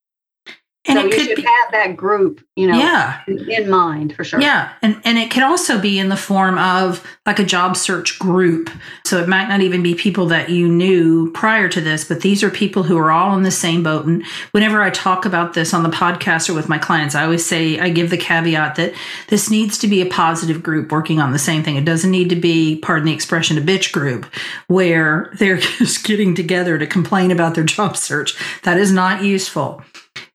And 0.86 0.98
so 0.98 1.04
you 1.04 1.24
should 1.24 1.36
be, 1.36 1.42
have 1.42 1.72
that 1.72 1.94
group, 1.94 2.42
you 2.56 2.66
know, 2.66 2.78
yeah. 2.78 3.20
in 3.26 3.68
mind 3.68 4.16
for 4.16 4.24
sure. 4.24 4.40
Yeah. 4.40 4.72
And 4.80 4.98
and 5.04 5.18
it 5.18 5.30
can 5.30 5.42
also 5.42 5.78
be 5.78 5.98
in 5.98 6.08
the 6.08 6.16
form 6.16 6.56
of 6.56 7.06
like 7.26 7.38
a 7.38 7.44
job 7.44 7.76
search 7.76 8.18
group. 8.18 8.70
So 9.04 9.22
it 9.22 9.28
might 9.28 9.46
not 9.46 9.60
even 9.60 9.82
be 9.82 9.94
people 9.94 10.24
that 10.26 10.48
you 10.48 10.68
knew 10.68 11.30
prior 11.32 11.68
to 11.68 11.82
this, 11.82 12.04
but 12.04 12.22
these 12.22 12.42
are 12.42 12.48
people 12.48 12.82
who 12.82 12.96
are 12.96 13.10
all 13.10 13.36
in 13.36 13.42
the 13.42 13.50
same 13.50 13.82
boat. 13.82 14.06
And 14.06 14.24
whenever 14.52 14.80
I 14.80 14.88
talk 14.88 15.26
about 15.26 15.52
this 15.52 15.74
on 15.74 15.82
the 15.82 15.90
podcast 15.90 16.48
or 16.48 16.54
with 16.54 16.70
my 16.70 16.78
clients, 16.78 17.14
I 17.14 17.24
always 17.24 17.44
say 17.44 17.78
I 17.78 17.90
give 17.90 18.08
the 18.08 18.16
caveat 18.16 18.76
that 18.76 18.94
this 19.28 19.50
needs 19.50 19.76
to 19.78 19.86
be 19.86 20.00
a 20.00 20.06
positive 20.06 20.62
group 20.62 20.90
working 20.90 21.20
on 21.20 21.32
the 21.32 21.38
same 21.38 21.62
thing. 21.62 21.76
It 21.76 21.84
doesn't 21.84 22.10
need 22.10 22.30
to 22.30 22.36
be, 22.36 22.76
pardon 22.76 23.04
the 23.04 23.12
expression, 23.12 23.58
a 23.58 23.60
bitch 23.60 23.92
group 23.92 24.24
where 24.66 25.30
they're 25.38 25.56
just 25.78 26.04
getting 26.04 26.34
together 26.34 26.78
to 26.78 26.86
complain 26.86 27.30
about 27.30 27.54
their 27.54 27.64
job 27.64 27.98
search. 27.98 28.34
That 28.62 28.78
is 28.78 28.90
not 28.90 29.22
useful 29.22 29.84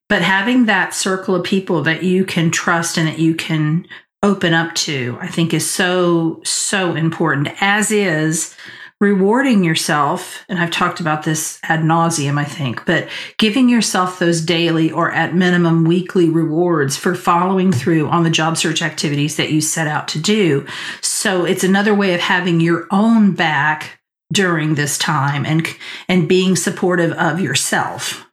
but 0.09 0.21
having 0.21 0.65
that 0.65 0.93
circle 0.93 1.35
of 1.35 1.43
people 1.43 1.81
that 1.83 2.03
you 2.03 2.25
can 2.25 2.51
trust 2.51 2.97
and 2.97 3.07
that 3.07 3.19
you 3.19 3.35
can 3.35 3.87
open 4.21 4.53
up 4.53 4.73
to, 4.75 5.17
I 5.21 5.27
think 5.27 5.53
is 5.53 5.69
so, 5.69 6.41
so 6.43 6.95
important, 6.95 7.49
as 7.61 7.91
is 7.91 8.55
rewarding 9.01 9.63
yourself. 9.63 10.45
And 10.47 10.57
I've 10.57 10.71
talked 10.71 10.99
about 10.99 11.23
this 11.23 11.59
ad 11.63 11.81
nauseum, 11.81 12.39
I 12.39 12.45
think, 12.45 12.85
but 12.85 13.09
giving 13.37 13.67
yourself 13.67 14.19
those 14.19 14.41
daily 14.41 14.91
or 14.91 15.11
at 15.11 15.35
minimum 15.35 15.83
weekly 15.83 16.29
rewards 16.29 16.95
for 16.95 17.13
following 17.13 17.71
through 17.71 18.07
on 18.07 18.23
the 18.23 18.29
job 18.29 18.57
search 18.57 18.81
activities 18.81 19.35
that 19.35 19.51
you 19.51 19.59
set 19.59 19.87
out 19.87 20.07
to 20.09 20.19
do. 20.19 20.65
So 21.01 21.45
it's 21.45 21.63
another 21.63 21.93
way 21.93 22.13
of 22.13 22.21
having 22.21 22.59
your 22.59 22.87
own 22.89 23.33
back 23.33 23.99
during 24.33 24.73
this 24.73 24.97
time 24.97 25.45
and 25.45 25.67
and 26.09 26.27
being 26.27 26.55
supportive 26.55 27.11
of 27.11 27.39
yourself 27.39 28.24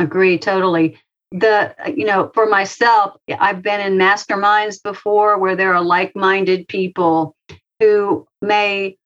Agree 0.00 0.38
totally. 0.38 0.98
The 1.30 1.74
you 1.94 2.06
know, 2.06 2.30
for 2.34 2.46
myself, 2.46 3.16
I've 3.38 3.62
been 3.62 3.80
in 3.80 3.98
masterminds 3.98 4.82
before 4.82 5.38
where 5.38 5.54
there 5.54 5.74
are 5.74 5.84
like-minded 5.84 6.66
people 6.68 7.36
who 7.78 8.26
may 8.42 8.96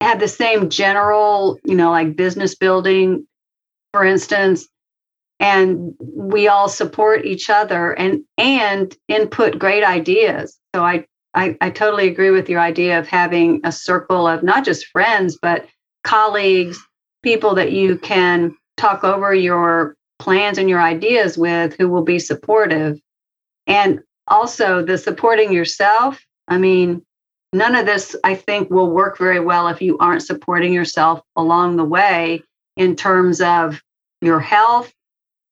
have 0.00 0.20
the 0.20 0.28
same 0.28 0.68
general, 0.68 1.58
you 1.64 1.74
know, 1.74 1.90
like 1.90 2.14
business 2.14 2.54
building, 2.54 3.26
for 3.92 4.04
instance, 4.04 4.68
and 5.40 5.94
we 5.98 6.46
all 6.46 6.68
support 6.68 7.24
each 7.24 7.48
other 7.48 7.92
and 7.92 8.22
and 8.36 8.94
input 9.08 9.58
great 9.58 9.82
ideas. 9.82 10.58
So 10.74 10.84
I 10.84 11.06
I, 11.34 11.56
I 11.62 11.70
totally 11.70 12.08
agree 12.08 12.30
with 12.30 12.50
your 12.50 12.60
idea 12.60 12.98
of 12.98 13.08
having 13.08 13.62
a 13.64 13.72
circle 13.72 14.28
of 14.28 14.42
not 14.42 14.64
just 14.64 14.86
friends, 14.88 15.38
but 15.40 15.66
colleagues, 16.04 16.78
people 17.22 17.54
that 17.54 17.72
you 17.72 17.96
can 17.96 18.54
talk 18.76 19.04
over 19.04 19.34
your 19.34 19.96
plans 20.22 20.56
and 20.56 20.68
your 20.68 20.80
ideas 20.80 21.36
with 21.36 21.74
who 21.76 21.88
will 21.88 22.04
be 22.04 22.20
supportive. 22.20 23.00
And 23.66 24.00
also 24.28 24.84
the 24.84 24.96
supporting 24.96 25.52
yourself. 25.52 26.24
I 26.46 26.58
mean, 26.58 27.04
none 27.52 27.74
of 27.74 27.86
this, 27.86 28.14
I 28.22 28.36
think, 28.36 28.70
will 28.70 28.90
work 28.90 29.18
very 29.18 29.40
well 29.40 29.66
if 29.66 29.82
you 29.82 29.98
aren't 29.98 30.22
supporting 30.22 30.72
yourself 30.72 31.22
along 31.34 31.76
the 31.76 31.84
way 31.84 32.44
in 32.76 32.94
terms 32.94 33.40
of 33.40 33.82
your 34.20 34.38
health, 34.38 34.92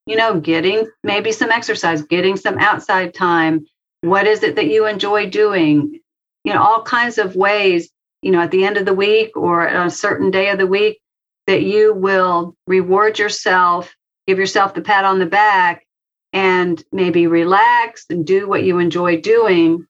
you 0.07 0.17
know, 0.17 0.39
getting 0.39 0.89
maybe 1.03 1.33
some 1.33 1.51
exercise, 1.51 2.03
getting 2.03 2.37
some 2.37 2.57
outside 2.59 3.13
time. 3.13 3.67
What 4.03 4.29
is 4.29 4.45
it 4.45 4.55
that 4.55 4.69
you 4.69 4.87
enjoy 4.87 5.29
doing? 5.29 5.99
You 6.45 6.55
know, 6.55 6.63
all 6.63 6.83
kinds 6.85 7.19
of 7.19 7.35
ways, 7.35 7.91
you 8.23 8.31
know, 8.31 8.41
at 8.41 8.53
the 8.53 8.65
end 8.65 8.77
of 8.77 8.87
the 8.87 8.95
week 8.95 9.37
or 9.37 9.67
a 9.67 9.91
certain 9.91 10.31
day 10.31 10.51
of 10.51 10.59
the 10.59 10.67
week 10.67 11.01
that 11.49 11.63
you 11.63 11.93
will 11.93 12.55
reward 12.69 13.19
yourself 13.19 13.93
give 14.27 14.39
yourself 14.39 14.75
the 14.75 14.83
pat 14.83 15.05
on 15.05 15.19
the 15.19 15.27
back 15.27 15.87
and 16.33 16.83
maybe 16.93 17.27
relax 17.27 18.07
and 18.11 18.27
do 18.27 18.49
what 18.49 18.63
you 18.63 18.79
enjoy 18.79 19.21
doing. 19.21 19.87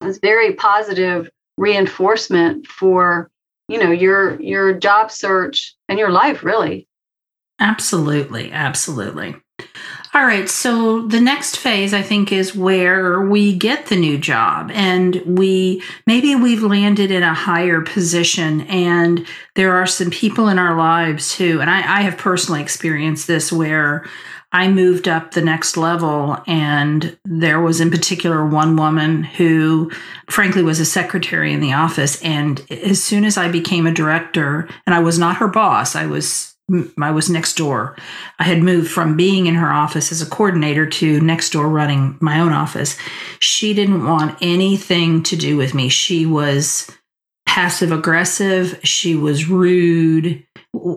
It's 0.00 0.18
very 0.18 0.54
positive 0.54 1.28
reinforcement 1.56 2.66
for 2.66 3.30
you 3.68 3.78
know 3.78 3.90
your 3.90 4.40
your 4.40 4.72
job 4.72 5.10
search 5.10 5.74
and 5.88 5.98
your 5.98 6.10
life 6.10 6.42
really. 6.44 6.88
Absolutely 7.60 8.52
absolutely 8.52 9.36
all 10.18 10.24
right 10.24 10.48
so 10.48 11.02
the 11.02 11.20
next 11.20 11.56
phase 11.58 11.94
i 11.94 12.02
think 12.02 12.32
is 12.32 12.52
where 12.52 13.20
we 13.20 13.54
get 13.54 13.86
the 13.86 13.94
new 13.94 14.18
job 14.18 14.68
and 14.74 15.22
we 15.24 15.80
maybe 16.08 16.34
we've 16.34 16.64
landed 16.64 17.12
in 17.12 17.22
a 17.22 17.32
higher 17.32 17.80
position 17.82 18.62
and 18.62 19.24
there 19.54 19.72
are 19.72 19.86
some 19.86 20.10
people 20.10 20.48
in 20.48 20.58
our 20.58 20.76
lives 20.76 21.36
who 21.36 21.60
and 21.60 21.70
i, 21.70 21.98
I 21.98 22.00
have 22.00 22.18
personally 22.18 22.60
experienced 22.60 23.28
this 23.28 23.52
where 23.52 24.04
I 24.50 24.68
moved 24.68 25.08
up 25.08 25.32
the 25.32 25.42
next 25.42 25.76
level, 25.76 26.38
and 26.46 27.18
there 27.26 27.60
was 27.60 27.82
in 27.82 27.90
particular 27.90 28.46
one 28.46 28.76
woman 28.76 29.22
who, 29.22 29.90
frankly, 30.30 30.62
was 30.62 30.80
a 30.80 30.86
secretary 30.86 31.52
in 31.52 31.60
the 31.60 31.74
office. 31.74 32.22
And 32.22 32.64
as 32.70 33.04
soon 33.04 33.26
as 33.26 33.36
I 33.36 33.50
became 33.50 33.86
a 33.86 33.92
director, 33.92 34.66
and 34.86 34.94
I 34.94 35.00
was 35.00 35.18
not 35.18 35.36
her 35.36 35.48
boss, 35.48 35.94
I 35.94 36.06
was 36.06 36.47
I 36.98 37.10
was 37.10 37.30
next 37.30 37.56
door. 37.56 37.96
I 38.38 38.44
had 38.44 38.62
moved 38.62 38.90
from 38.90 39.16
being 39.16 39.46
in 39.46 39.54
her 39.54 39.72
office 39.72 40.12
as 40.12 40.20
a 40.20 40.28
coordinator 40.28 40.86
to 40.86 41.20
next 41.20 41.50
door 41.50 41.68
running 41.68 42.18
my 42.20 42.40
own 42.40 42.52
office. 42.52 42.98
She 43.40 43.72
didn't 43.72 44.04
want 44.04 44.36
anything 44.42 45.22
to 45.24 45.36
do 45.36 45.56
with 45.56 45.72
me. 45.72 45.88
She 45.88 46.26
was 46.26 46.90
passive 47.46 47.90
aggressive. 47.90 48.78
She 48.84 49.16
was 49.16 49.48
rude. 49.48 50.44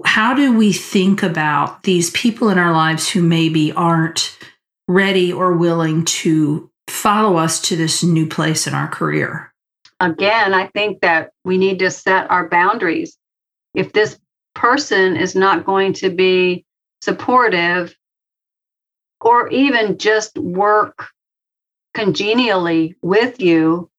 How 0.03 0.34
do 0.34 0.55
we 0.55 0.73
think 0.73 1.23
about 1.23 1.84
these 1.84 2.10
people 2.12 2.49
in 2.49 2.57
our 2.57 2.73
lives 2.73 3.10
who 3.10 3.23
maybe 3.23 3.71
aren't 3.71 4.38
ready 4.89 5.31
or 5.31 5.55
willing 5.55 6.03
to 6.03 6.69
follow 6.89 7.38
us 7.38 7.62
to 7.62 7.77
this 7.77 8.03
new 8.03 8.27
place 8.27 8.67
in 8.67 8.73
our 8.73 8.89
career? 8.89 9.53
Again, 10.01 10.53
I 10.53 10.67
think 10.67 10.99
that 11.01 11.31
we 11.45 11.57
need 11.57 11.79
to 11.79 11.91
set 11.91 12.29
our 12.29 12.49
boundaries. 12.49 13.17
If 13.73 13.93
this 13.93 14.19
person 14.62 15.17
is 15.17 15.34
not 15.34 15.65
going 15.65 15.91
to 15.91 16.12
be 16.12 16.63
supportive 17.02 17.95
or 19.19 19.50
even 19.50 19.97
just 19.97 20.38
work 20.38 21.08
congenially 21.95 22.95
with 23.02 23.41
you, 23.41 23.89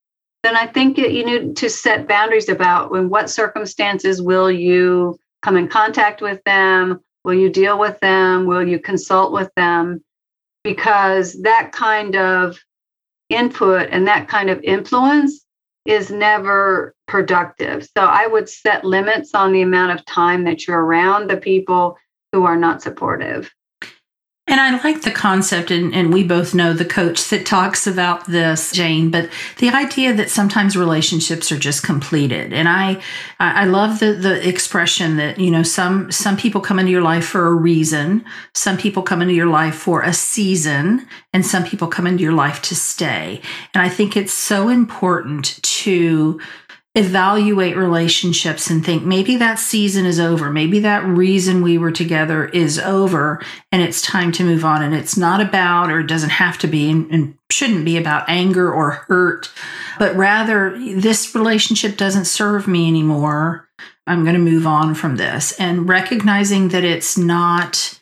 then 0.41 0.55
I 0.55 0.67
think 0.67 0.97
you 0.97 1.25
need 1.25 1.57
to 1.57 1.69
set 1.69 2.07
boundaries 2.07 2.47
about 2.47 2.95
in 2.95 3.09
what 3.09 3.29
circumstances 3.29 4.21
will 4.21 4.49
you 4.49 5.19
come 5.41 5.57
in 5.57 5.67
contact 5.67 6.21
with 6.21 6.41
them? 6.45 7.01
Will 7.25 7.33
you 7.33 7.49
deal 7.49 7.77
with 7.77 7.99
them? 7.99 8.45
Will 8.45 8.65
you 8.65 8.79
consult 8.79 9.33
with 9.33 9.51
them? 9.57 10.01
Because 10.63 11.41
that 11.41 11.73
kind 11.73 12.15
of 12.15 12.57
input 13.27 13.89
and 13.91 14.07
that 14.07 14.29
kind 14.29 14.49
of 14.49 14.61
influence 14.63 15.42
is 15.85 16.09
never 16.09 16.95
productive. 17.07 17.83
So 17.97 18.03
I 18.03 18.27
would 18.27 18.47
set 18.47 18.85
limits 18.85 19.33
on 19.33 19.51
the 19.51 19.61
amount 19.61 19.97
of 19.97 20.05
time 20.05 20.45
that 20.45 20.67
you're 20.67 20.83
around 20.83 21.29
the 21.29 21.37
people 21.37 21.97
who 22.31 22.45
are 22.45 22.57
not 22.57 22.81
supportive. 22.81 23.51
And 24.45 24.59
I 24.59 24.77
like 24.83 25.03
the 25.03 25.11
concept, 25.11 25.71
and, 25.71 25.95
and 25.95 26.13
we 26.13 26.21
both 26.21 26.53
know 26.53 26.73
the 26.73 26.83
coach 26.83 27.29
that 27.29 27.45
talks 27.45 27.87
about 27.87 28.25
this, 28.27 28.73
Jane. 28.73 29.09
But 29.09 29.29
the 29.59 29.69
idea 29.69 30.13
that 30.13 30.29
sometimes 30.29 30.75
relationships 30.75 31.49
are 31.49 31.57
just 31.57 31.81
completed, 31.81 32.51
and 32.51 32.67
I, 32.67 33.01
I 33.39 33.63
love 33.63 33.99
the 33.99 34.11
the 34.11 34.45
expression 34.45 35.15
that 35.15 35.39
you 35.39 35.49
know 35.49 35.63
some 35.63 36.11
some 36.11 36.35
people 36.35 36.59
come 36.59 36.77
into 36.77 36.91
your 36.91 37.01
life 37.01 37.25
for 37.25 37.47
a 37.47 37.53
reason, 37.53 38.25
some 38.53 38.77
people 38.77 39.01
come 39.01 39.21
into 39.21 39.33
your 39.33 39.47
life 39.47 39.75
for 39.75 40.01
a 40.01 40.11
season, 40.11 41.07
and 41.31 41.45
some 41.45 41.63
people 41.63 41.87
come 41.87 42.05
into 42.05 42.21
your 42.21 42.33
life 42.33 42.61
to 42.63 42.75
stay. 42.75 43.41
And 43.73 43.81
I 43.81 43.87
think 43.87 44.17
it's 44.17 44.33
so 44.33 44.67
important 44.67 45.63
to 45.63 46.41
evaluate 46.95 47.75
relationships 47.75 48.69
and 48.69 48.85
think 48.85 49.03
maybe 49.03 49.35
that 49.37 49.57
season 49.57 50.05
is 50.05 50.19
over. 50.19 50.51
Maybe 50.51 50.79
that 50.79 51.03
reason 51.03 51.63
we 51.63 51.79
were 51.79 51.91
together 51.91 52.45
is 52.45 52.77
over 52.77 53.41
and 53.71 53.81
it's 53.81 54.01
time 54.01 54.31
to 54.33 54.43
move 54.43 54.63
on. 54.63 54.83
And 54.83 54.93
it's 54.93 55.17
not 55.17 55.41
about, 55.41 55.89
or 55.89 56.01
it 56.01 56.07
doesn't 56.07 56.29
have 56.29 56.59
to 56.59 56.67
be, 56.67 56.91
and, 56.91 57.35
shouldn't 57.49 57.85
be 57.85 57.97
about 57.97 58.27
anger 58.27 58.73
or 58.73 58.91
hurt, 58.91 59.51
but 59.99 60.15
rather 60.15 60.75
this 60.95 61.35
relationship 61.35 61.97
doesn't 61.97 62.25
serve 62.25 62.67
me 62.67 62.87
anymore. 62.87 63.69
I'm 64.07 64.23
going 64.23 64.33
to 64.33 64.39
move 64.39 64.65
on 64.65 64.95
from 64.95 65.17
this 65.17 65.53
and 65.59 65.87
recognizing 65.87 66.69
that 66.69 66.83
it's 66.83 67.15
not 67.15 67.99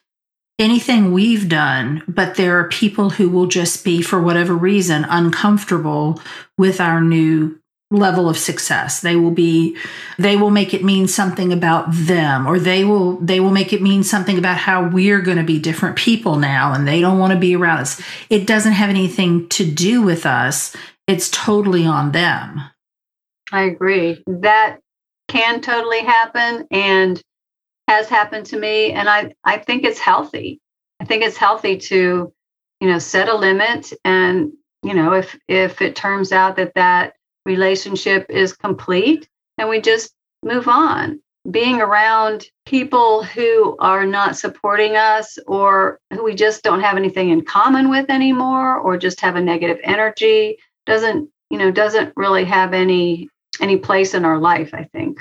anything 0.58 1.12
we've 1.12 1.50
done, 1.50 2.02
but 2.08 2.36
there 2.36 2.60
are 2.60 2.70
people 2.70 3.10
who 3.10 3.30
will 3.30 3.48
just 3.48 3.84
be, 3.84 4.02
for 4.02 4.22
whatever 4.22 4.54
reason, 4.56 5.06
uncomfortable 5.10 6.22
with 6.58 6.80
our 6.80 7.02
new 7.02 7.61
level 7.92 8.30
of 8.30 8.38
success. 8.38 9.02
They 9.02 9.16
will 9.16 9.32
be 9.32 9.78
they 10.18 10.38
will 10.38 10.50
make 10.50 10.74
it 10.74 10.84
mean 10.84 11.08
something 11.08 11.52
about 11.52 11.88
them 11.90 12.48
or 12.48 12.58
they 12.58 12.84
will 12.86 13.18
they 13.18 13.40
will 13.40 13.52
make 13.52 13.74
it 13.74 13.82
mean 13.82 14.04
something 14.04 14.38
about 14.38 14.58
how 14.58 14.88
we're 14.88 15.22
going 15.22 15.38
to 15.38 15.44
be 15.44 15.60
different 15.60 15.98
people 15.98 16.38
now 16.38 16.74
and 16.74 16.88
they 16.88 17.02
don't 17.02 17.20
want 17.20 17.34
to 17.34 17.40
be 17.40 17.56
around 17.56 17.80
us. 17.80 18.02
It 18.30 18.48
doesn't 18.48 18.72
have 18.72 18.90
anything 18.90 19.50
to 19.50 19.70
do 19.70 20.02
with 20.02 20.26
us. 20.26 20.76
It's 21.06 21.30
totally 21.30 21.86
on 21.86 22.14
them. 22.14 22.62
I 23.52 23.64
agree. 23.64 24.24
That 24.26 24.80
can 25.28 25.62
totally 25.62 26.02
happen 26.02 26.68
and 26.72 27.22
has 27.88 28.08
happened 28.08 28.46
to 28.46 28.58
me 28.58 28.92
and 28.92 29.10
i 29.10 29.34
i 29.44 29.58
think 29.58 29.84
it's 29.84 30.00
healthy. 30.00 30.60
I 31.02 31.06
think 31.06 31.24
it's 31.24 31.38
healthy 31.38 31.78
to 31.78 32.34
you 32.80 32.88
know 32.88 33.00
set 33.00 33.28
a 33.28 33.36
limit 33.36 33.92
and 34.06 34.54
you 34.82 34.94
know 34.94 35.14
if 35.14 35.38
if 35.50 35.82
it 35.82 35.96
turns 35.96 36.32
out 36.32 36.56
that 36.56 36.74
that 36.76 37.16
relationship 37.46 38.26
is 38.30 38.54
complete 38.54 39.28
and 39.58 39.70
we 39.70 39.82
just 39.82 40.14
move 40.44 40.68
on. 40.68 41.20
Being 41.50 41.82
around 41.82 42.46
people 42.66 43.24
who 43.24 43.76
are 43.80 44.06
not 44.06 44.38
supporting 44.38 44.96
us 44.96 45.40
or 45.48 46.00
who 46.14 46.24
we 46.24 46.36
just 46.36 46.64
don't 46.64 46.82
have 46.82 46.98
anything 46.98 47.30
in 47.30 47.44
common 47.44 47.90
with 47.90 48.12
anymore 48.12 48.78
or 48.78 48.96
just 48.96 49.22
have 49.22 49.36
a 49.36 49.42
negative 49.42 49.80
energy 49.84 50.58
doesn't, 50.86 51.30
you 51.50 51.58
know, 51.58 51.72
doesn't 51.72 52.14
really 52.16 52.46
have 52.46 52.74
any 52.74 53.28
any 53.60 53.78
place 53.78 54.14
in 54.14 54.24
our 54.24 54.38
life, 54.38 54.74
I 54.74 54.84
think. 54.84 55.20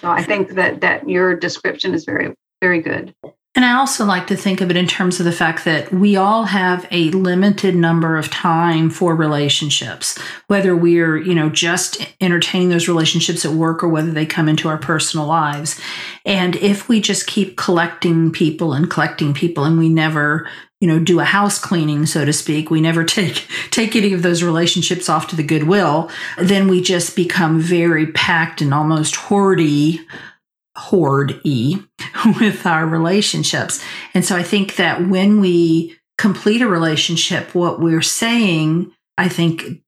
So 0.00 0.10
I 0.10 0.22
think 0.22 0.50
that 0.50 0.82
that 0.82 1.08
your 1.08 1.34
description 1.34 1.94
is 1.94 2.04
very 2.04 2.34
very 2.60 2.80
good. 2.80 3.14
And 3.56 3.64
I 3.64 3.72
also 3.72 4.04
like 4.04 4.26
to 4.26 4.36
think 4.36 4.60
of 4.60 4.70
it 4.70 4.76
in 4.76 4.86
terms 4.86 5.18
of 5.18 5.24
the 5.24 5.32
fact 5.32 5.64
that 5.64 5.90
we 5.90 6.14
all 6.14 6.44
have 6.44 6.86
a 6.90 7.10
limited 7.12 7.74
number 7.74 8.18
of 8.18 8.30
time 8.30 8.90
for 8.90 9.16
relationships, 9.16 10.18
whether 10.46 10.76
we're, 10.76 11.16
you 11.16 11.34
know, 11.34 11.48
just 11.48 12.06
entertaining 12.20 12.68
those 12.68 12.86
relationships 12.86 13.46
at 13.46 13.52
work 13.52 13.82
or 13.82 13.88
whether 13.88 14.10
they 14.10 14.26
come 14.26 14.46
into 14.46 14.68
our 14.68 14.76
personal 14.76 15.24
lives. 15.24 15.80
And 16.26 16.54
if 16.56 16.86
we 16.90 17.00
just 17.00 17.26
keep 17.26 17.56
collecting 17.56 18.30
people 18.30 18.74
and 18.74 18.90
collecting 18.90 19.32
people 19.32 19.64
and 19.64 19.78
we 19.78 19.88
never, 19.88 20.46
you 20.80 20.86
know, 20.86 20.98
do 20.98 21.20
a 21.20 21.24
house 21.24 21.58
cleaning, 21.58 22.04
so 22.04 22.26
to 22.26 22.34
speak, 22.34 22.70
we 22.70 22.82
never 22.82 23.04
take 23.06 23.48
take 23.70 23.96
any 23.96 24.12
of 24.12 24.20
those 24.20 24.42
relationships 24.42 25.08
off 25.08 25.28
to 25.28 25.36
the 25.36 25.42
goodwill, 25.42 26.10
then 26.36 26.68
we 26.68 26.82
just 26.82 27.16
become 27.16 27.58
very 27.58 28.08
packed 28.08 28.60
and 28.60 28.74
almost 28.74 29.14
hoardy 29.14 30.04
hoard 30.76 31.40
E 31.44 31.78
with 32.40 32.66
our 32.66 32.86
relationships. 32.86 33.82
And 34.14 34.24
so 34.24 34.36
I 34.36 34.42
think 34.42 34.76
that 34.76 35.08
when 35.08 35.40
we 35.40 35.96
complete 36.18 36.62
a 36.62 36.68
relationship, 36.68 37.54
what 37.54 37.80
we're 37.80 38.02
saying, 38.02 38.92
I 39.18 39.28
think 39.28 39.82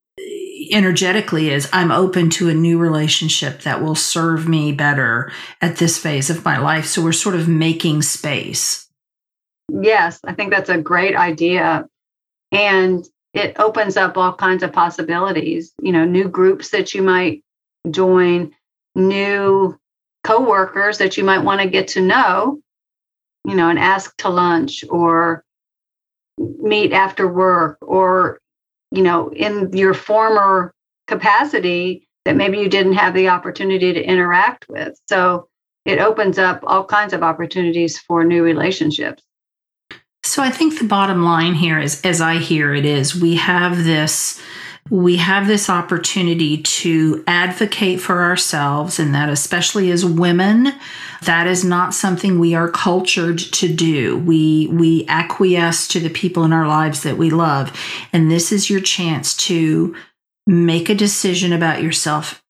energetically 0.71 1.51
is 1.51 1.69
I'm 1.73 1.91
open 1.91 2.31
to 2.31 2.49
a 2.49 2.55
new 2.55 2.79
relationship 2.79 3.63
that 3.63 3.83
will 3.83 3.95
serve 3.95 4.49
me 4.49 4.73
better 4.73 5.33
at 5.61 5.77
this 5.77 5.99
phase 5.99 6.31
of 6.31 6.45
my 6.45 6.59
life. 6.59 6.87
So 6.87 7.03
we're 7.03 7.13
sort 7.13 7.35
of 7.35 7.49
making 7.49 8.03
space. 8.03 8.89
Yes, 9.71 10.21
I 10.25 10.33
think 10.33 10.51
that's 10.51 10.71
a 10.71 10.79
great 10.79 11.15
idea. 11.15 11.89
And 12.53 13.07
it 13.35 13.59
opens 13.59 13.97
up 13.97 14.17
all 14.17 14.33
kinds 14.33 14.63
of 14.63 14.73
possibilities, 14.73 15.73
you 15.83 15.93
know, 15.93 16.05
new 16.05 16.29
groups 16.29 16.71
that 16.71 16.95
you 16.95 17.03
might 17.03 17.43
join, 17.91 18.53
new 18.95 19.79
coworkers 20.29 20.99
that 20.99 21.17
you 21.17 21.25
might 21.25 21.43
want 21.43 21.63
to 21.63 21.67
get 21.67 21.89
to 21.89 22.03
know, 22.03 22.61
you 23.47 23.55
know, 23.55 23.71
and 23.71 23.79
ask 23.79 24.15
to 24.19 24.29
lunch 24.29 24.85
or 24.91 25.43
meet 26.37 26.93
after 26.93 27.27
work 27.27 27.79
or, 27.81 28.39
you 28.91 29.03
know, 29.03 29.33
in 29.33 29.73
your 29.73 29.95
former 29.95 30.75
capacity 31.07 32.07
that 32.27 32.37
maybe 32.37 32.59
you 32.59 32.69
didn't 32.69 32.93
have 32.93 33.15
the 33.15 33.31
opportunity 33.31 33.95
to 33.95 34.05
interact 34.05 34.67
with. 34.69 35.01
So 35.09 35.49
it 35.87 35.99
opens 35.99 36.39
up 36.39 36.61
all 36.63 36.85
kinds 36.85 37.15
of 37.15 37.23
opportunities 37.23 37.99
for 37.99 38.23
new 38.23 38.43
relationships. 38.43 39.23
So 40.25 40.43
I 40.43 40.51
think 40.51 40.79
the 40.79 40.85
bottom 40.85 41.25
line 41.25 41.55
here 41.55 41.79
is, 41.79 42.03
as 42.05 42.21
I 42.21 42.35
hear 42.35 42.75
it, 42.75 42.85
is 42.85 43.19
we 43.19 43.37
have 43.37 43.83
this 43.83 44.43
we 44.91 45.17
have 45.17 45.47
this 45.47 45.69
opportunity 45.69 46.59
to 46.63 47.23
advocate 47.27 48.01
for 48.01 48.23
ourselves, 48.23 48.99
and 48.99 49.15
that, 49.15 49.29
especially 49.29 49.91
as 49.91 50.05
women, 50.05 50.73
that 51.23 51.47
is 51.47 51.65
not 51.65 51.95
something 51.95 52.39
we 52.39 52.55
are 52.55 52.71
cultured 52.71 53.39
to 53.39 53.69
do. 53.69 54.19
We 54.19 54.69
we 54.69 55.07
acquiesce 55.09 55.89
to 55.89 56.01
the 56.01 56.11
people 56.11 56.45
in 56.45 56.53
our 56.53 56.67
lives 56.67 57.03
that 57.03 57.19
we 57.19 57.31
love, 57.31 57.73
and 58.13 58.31
this 58.31 58.53
is 58.53 58.71
your 58.71 58.81
chance 58.81 59.37
to 59.49 59.95
make 60.47 60.89
a 60.89 60.95
decision 60.95 61.53
about 61.53 61.83
yourself 61.83 62.43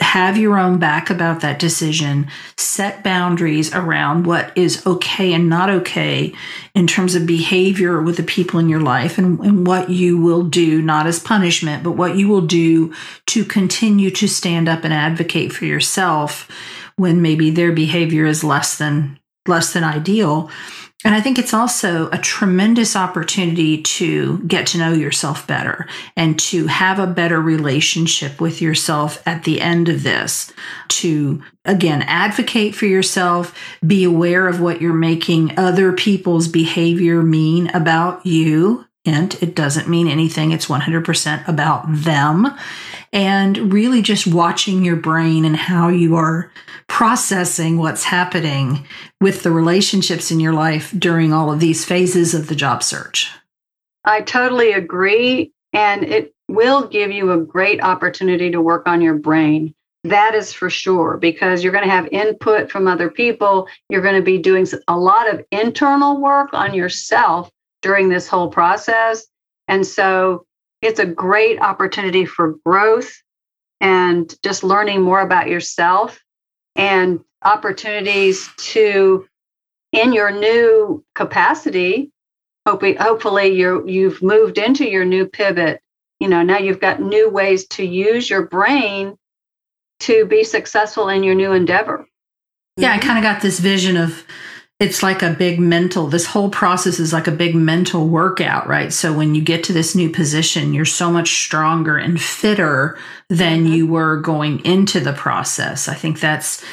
have 0.00 0.36
your 0.36 0.58
own 0.58 0.78
back 0.78 1.10
about 1.10 1.40
that 1.40 1.58
decision, 1.58 2.28
set 2.56 3.04
boundaries 3.04 3.72
around 3.74 4.26
what 4.26 4.56
is 4.56 4.84
okay 4.86 5.32
and 5.32 5.48
not 5.48 5.68
okay 5.68 6.32
in 6.74 6.86
terms 6.86 7.14
of 7.14 7.26
behavior 7.26 8.00
with 8.00 8.16
the 8.16 8.22
people 8.22 8.58
in 8.58 8.68
your 8.68 8.80
life 8.80 9.18
and, 9.18 9.38
and, 9.40 9.66
what 9.66 9.90
you 9.90 10.18
will 10.18 10.44
do, 10.44 10.80
not 10.80 11.06
as 11.06 11.20
punishment, 11.20 11.84
but 11.84 11.92
what 11.92 12.16
you 12.16 12.26
will 12.28 12.40
do 12.40 12.92
to 13.26 13.44
continue 13.44 14.10
to 14.10 14.26
stand 14.26 14.68
up 14.68 14.84
and 14.84 14.94
advocate 14.94 15.52
for 15.52 15.66
yourself 15.66 16.48
when 16.96 17.22
maybe 17.22 17.50
their 17.50 17.72
behavior 17.72 18.26
is 18.26 18.42
less 18.42 18.78
than 18.78 19.19
less 19.46 19.72
than 19.72 19.84
ideal 19.84 20.50
and 21.02 21.14
I 21.14 21.20
think 21.22 21.38
it's 21.38 21.54
also 21.54 22.10
a 22.10 22.18
tremendous 22.18 22.94
opportunity 22.94 23.80
to 23.82 24.38
get 24.40 24.66
to 24.68 24.78
know 24.78 24.92
yourself 24.92 25.46
better 25.46 25.86
and 26.14 26.38
to 26.40 26.66
have 26.66 26.98
a 26.98 27.06
better 27.06 27.40
relationship 27.40 28.38
with 28.38 28.60
yourself 28.60 29.26
at 29.26 29.44
the 29.44 29.62
end 29.62 29.88
of 29.88 30.02
this. 30.02 30.52
To, 30.88 31.42
again, 31.64 32.02
advocate 32.02 32.74
for 32.74 32.84
yourself, 32.84 33.56
be 33.86 34.04
aware 34.04 34.46
of 34.46 34.60
what 34.60 34.82
you're 34.82 34.92
making 34.92 35.58
other 35.58 35.92
people's 35.92 36.48
behavior 36.48 37.22
mean 37.22 37.68
about 37.68 38.26
you. 38.26 38.84
And 39.06 39.34
it 39.40 39.54
doesn't 39.54 39.88
mean 39.88 40.06
anything, 40.06 40.50
it's 40.50 40.66
100% 40.66 41.48
about 41.48 41.84
them. 41.88 42.54
And 43.12 43.72
really 43.72 44.02
just 44.02 44.26
watching 44.26 44.84
your 44.84 44.96
brain 44.96 45.44
and 45.44 45.56
how 45.56 45.88
you 45.88 46.14
are 46.14 46.52
processing 46.86 47.76
what's 47.78 48.04
happening 48.04 48.86
with 49.20 49.42
the 49.42 49.50
relationships 49.50 50.30
in 50.30 50.38
your 50.38 50.52
life 50.52 50.94
during 50.96 51.32
all 51.32 51.52
of 51.52 51.60
these 51.60 51.84
phases 51.84 52.34
of 52.34 52.46
the 52.46 52.54
job 52.54 52.82
search. 52.82 53.32
I 54.04 54.20
totally 54.20 54.72
agree. 54.72 55.52
And 55.72 56.04
it 56.04 56.34
will 56.48 56.86
give 56.88 57.10
you 57.10 57.32
a 57.32 57.38
great 57.38 57.82
opportunity 57.82 58.50
to 58.50 58.60
work 58.60 58.86
on 58.86 59.00
your 59.00 59.14
brain. 59.14 59.74
That 60.04 60.34
is 60.34 60.52
for 60.52 60.70
sure, 60.70 61.16
because 61.16 61.62
you're 61.62 61.72
going 61.72 61.84
to 61.84 61.90
have 61.90 62.08
input 62.10 62.70
from 62.70 62.88
other 62.88 63.10
people. 63.10 63.68
You're 63.88 64.02
going 64.02 64.16
to 64.16 64.22
be 64.22 64.38
doing 64.38 64.66
a 64.88 64.98
lot 64.98 65.32
of 65.32 65.44
internal 65.50 66.20
work 66.20 66.50
on 66.52 66.74
yourself 66.74 67.50
during 67.82 68.08
this 68.08 68.26
whole 68.26 68.48
process. 68.48 69.26
And 69.68 69.86
so 69.86 70.46
it's 70.82 70.98
a 70.98 71.06
great 71.06 71.60
opportunity 71.60 72.24
for 72.24 72.56
growth 72.64 73.12
and 73.80 74.34
just 74.42 74.64
learning 74.64 75.02
more 75.02 75.20
about 75.20 75.48
yourself 75.48 76.20
and 76.76 77.20
opportunities 77.42 78.48
to 78.58 79.26
in 79.92 80.12
your 80.12 80.30
new 80.30 81.04
capacity 81.14 82.10
hopefully 82.66 82.94
hopefully 82.94 83.48
you 83.48 83.86
you've 83.86 84.22
moved 84.22 84.58
into 84.58 84.88
your 84.88 85.04
new 85.04 85.26
pivot. 85.26 85.80
You 86.20 86.28
know 86.28 86.42
now 86.42 86.58
you've 86.58 86.80
got 86.80 87.00
new 87.00 87.28
ways 87.30 87.66
to 87.68 87.84
use 87.84 88.28
your 88.28 88.46
brain 88.46 89.16
to 90.00 90.24
be 90.26 90.44
successful 90.44 91.08
in 91.08 91.22
your 91.22 91.34
new 91.34 91.52
endeavor. 91.52 92.06
Yeah 92.76 92.92
i 92.92 92.98
kind 92.98 93.18
of 93.18 93.24
got 93.24 93.42
this 93.42 93.58
vision 93.58 93.96
of 93.96 94.24
it's 94.80 95.02
like 95.02 95.22
a 95.22 95.30
big 95.30 95.60
mental 95.60 96.08
this 96.08 96.26
whole 96.26 96.48
process 96.48 96.98
is 96.98 97.12
like 97.12 97.28
a 97.28 97.32
big 97.32 97.54
mental 97.54 98.08
workout 98.08 98.66
right 98.66 98.92
so 98.92 99.12
when 99.12 99.34
you 99.34 99.42
get 99.42 99.62
to 99.62 99.72
this 99.72 99.94
new 99.94 100.08
position 100.08 100.72
you're 100.72 100.84
so 100.84 101.10
much 101.10 101.44
stronger 101.44 101.96
and 101.96 102.20
fitter 102.20 102.98
than 103.28 103.64
mm-hmm. 103.64 103.74
you 103.74 103.86
were 103.86 104.16
going 104.16 104.64
into 104.64 104.98
the 104.98 105.12
process 105.12 105.86
i 105.86 105.94
think 105.94 106.18
that's 106.18 106.64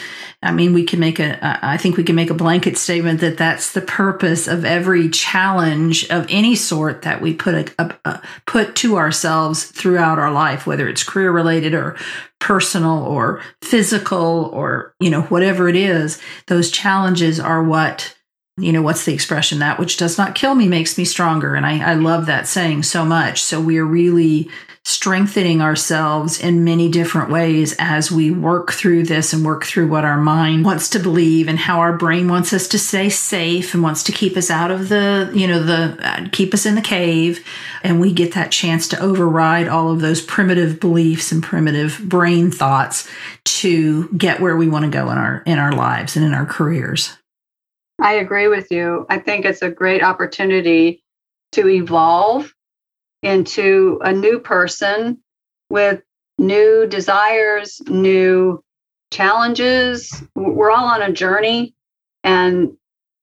I 0.43 0.51
mean, 0.51 0.73
we 0.73 0.83
can 0.83 0.99
make 0.99 1.19
a, 1.19 1.39
I 1.65 1.77
think 1.77 1.97
we 1.97 2.03
can 2.03 2.15
make 2.15 2.29
a 2.29 2.35
blanket 2.35 2.77
statement 2.77 3.21
that 3.21 3.37
that's 3.37 3.73
the 3.73 3.81
purpose 3.81 4.47
of 4.47 4.65
every 4.65 5.09
challenge 5.09 6.07
of 6.09 6.27
any 6.29 6.55
sort 6.55 7.01
that 7.01 7.21
we 7.21 7.33
put 7.33 7.55
a, 7.55 7.83
a, 7.83 7.95
a 8.05 8.21
put 8.45 8.75
to 8.77 8.97
ourselves 8.97 9.63
throughout 9.63 10.19
our 10.19 10.31
life, 10.31 10.67
whether 10.67 10.87
it's 10.87 11.03
career 11.03 11.31
related 11.31 11.73
or 11.73 11.97
personal 12.39 12.99
or 12.99 13.41
physical 13.63 14.51
or, 14.53 14.93
you 14.99 15.09
know, 15.09 15.23
whatever 15.23 15.67
it 15.67 15.75
is. 15.75 16.21
Those 16.45 16.69
challenges 16.69 17.39
are 17.39 17.63
what 17.63 18.13
you 18.59 18.71
know 18.71 18.81
what's 18.81 19.05
the 19.05 19.13
expression 19.13 19.59
that 19.59 19.77
which 19.77 19.97
does 19.97 20.17
not 20.17 20.33
kill 20.33 20.55
me 20.55 20.67
makes 20.67 20.97
me 20.97 21.05
stronger 21.05 21.53
and 21.53 21.63
I, 21.63 21.91
I 21.91 21.93
love 21.93 22.25
that 22.25 22.47
saying 22.47 22.81
so 22.83 23.05
much 23.05 23.43
so 23.43 23.61
we 23.61 23.77
are 23.77 23.85
really 23.85 24.49
strengthening 24.87 25.61
ourselves 25.61 26.39
in 26.39 26.63
many 26.63 26.87
different 26.87 27.29
ways 27.29 27.75
as 27.77 28.09
we 28.09 28.31
work 28.31 28.71
through 28.71 29.03
this 29.03 29.33
and 29.33 29.45
work 29.45 29.65
through 29.65 29.85
what 29.85 30.05
our 30.05 30.15
mind 30.15 30.63
wants 30.63 30.87
to 30.87 30.97
believe 30.97 31.49
and 31.49 31.59
how 31.59 31.81
our 31.81 31.97
brain 31.97 32.29
wants 32.29 32.53
us 32.53 32.69
to 32.69 32.79
stay 32.79 33.09
safe 33.09 33.73
and 33.73 33.83
wants 33.83 34.01
to 34.01 34.13
keep 34.13 34.37
us 34.37 34.49
out 34.49 34.71
of 34.71 34.87
the, 34.87 35.29
you 35.35 35.45
know, 35.45 35.61
the 35.61 35.97
uh, 36.01 36.25
keep 36.31 36.53
us 36.53 36.65
in 36.65 36.75
the 36.75 36.81
cave. 36.81 37.45
And 37.83 37.99
we 37.99 38.13
get 38.13 38.33
that 38.35 38.49
chance 38.49 38.87
to 38.87 38.99
override 39.01 39.67
all 39.67 39.91
of 39.91 39.99
those 39.99 40.21
primitive 40.21 40.79
beliefs 40.79 41.33
and 41.33 41.43
primitive 41.43 41.99
brain 42.05 42.49
thoughts 42.49 43.09
to 43.43 44.07
get 44.13 44.39
where 44.39 44.55
we 44.55 44.69
want 44.69 44.85
to 44.85 44.89
go 44.89 45.11
in 45.11 45.17
our 45.17 45.43
in 45.45 45.59
our 45.59 45.73
lives 45.73 46.15
and 46.15 46.25
in 46.25 46.33
our 46.33 46.45
careers. 46.45 47.17
I 48.01 48.13
agree 48.13 48.47
with 48.47 48.71
you. 48.71 49.05
I 49.09 49.19
think 49.19 49.43
it's 49.43 49.61
a 49.61 49.69
great 49.69 50.01
opportunity 50.01 51.03
to 51.51 51.67
evolve 51.67 52.53
into 53.23 53.99
a 54.03 54.13
new 54.13 54.39
person 54.39 55.19
with 55.69 56.01
new 56.37 56.85
desires, 56.87 57.81
new 57.87 58.63
challenges. 59.11 60.23
We're 60.35 60.71
all 60.71 60.85
on 60.85 61.01
a 61.01 61.11
journey 61.11 61.73
and 62.23 62.77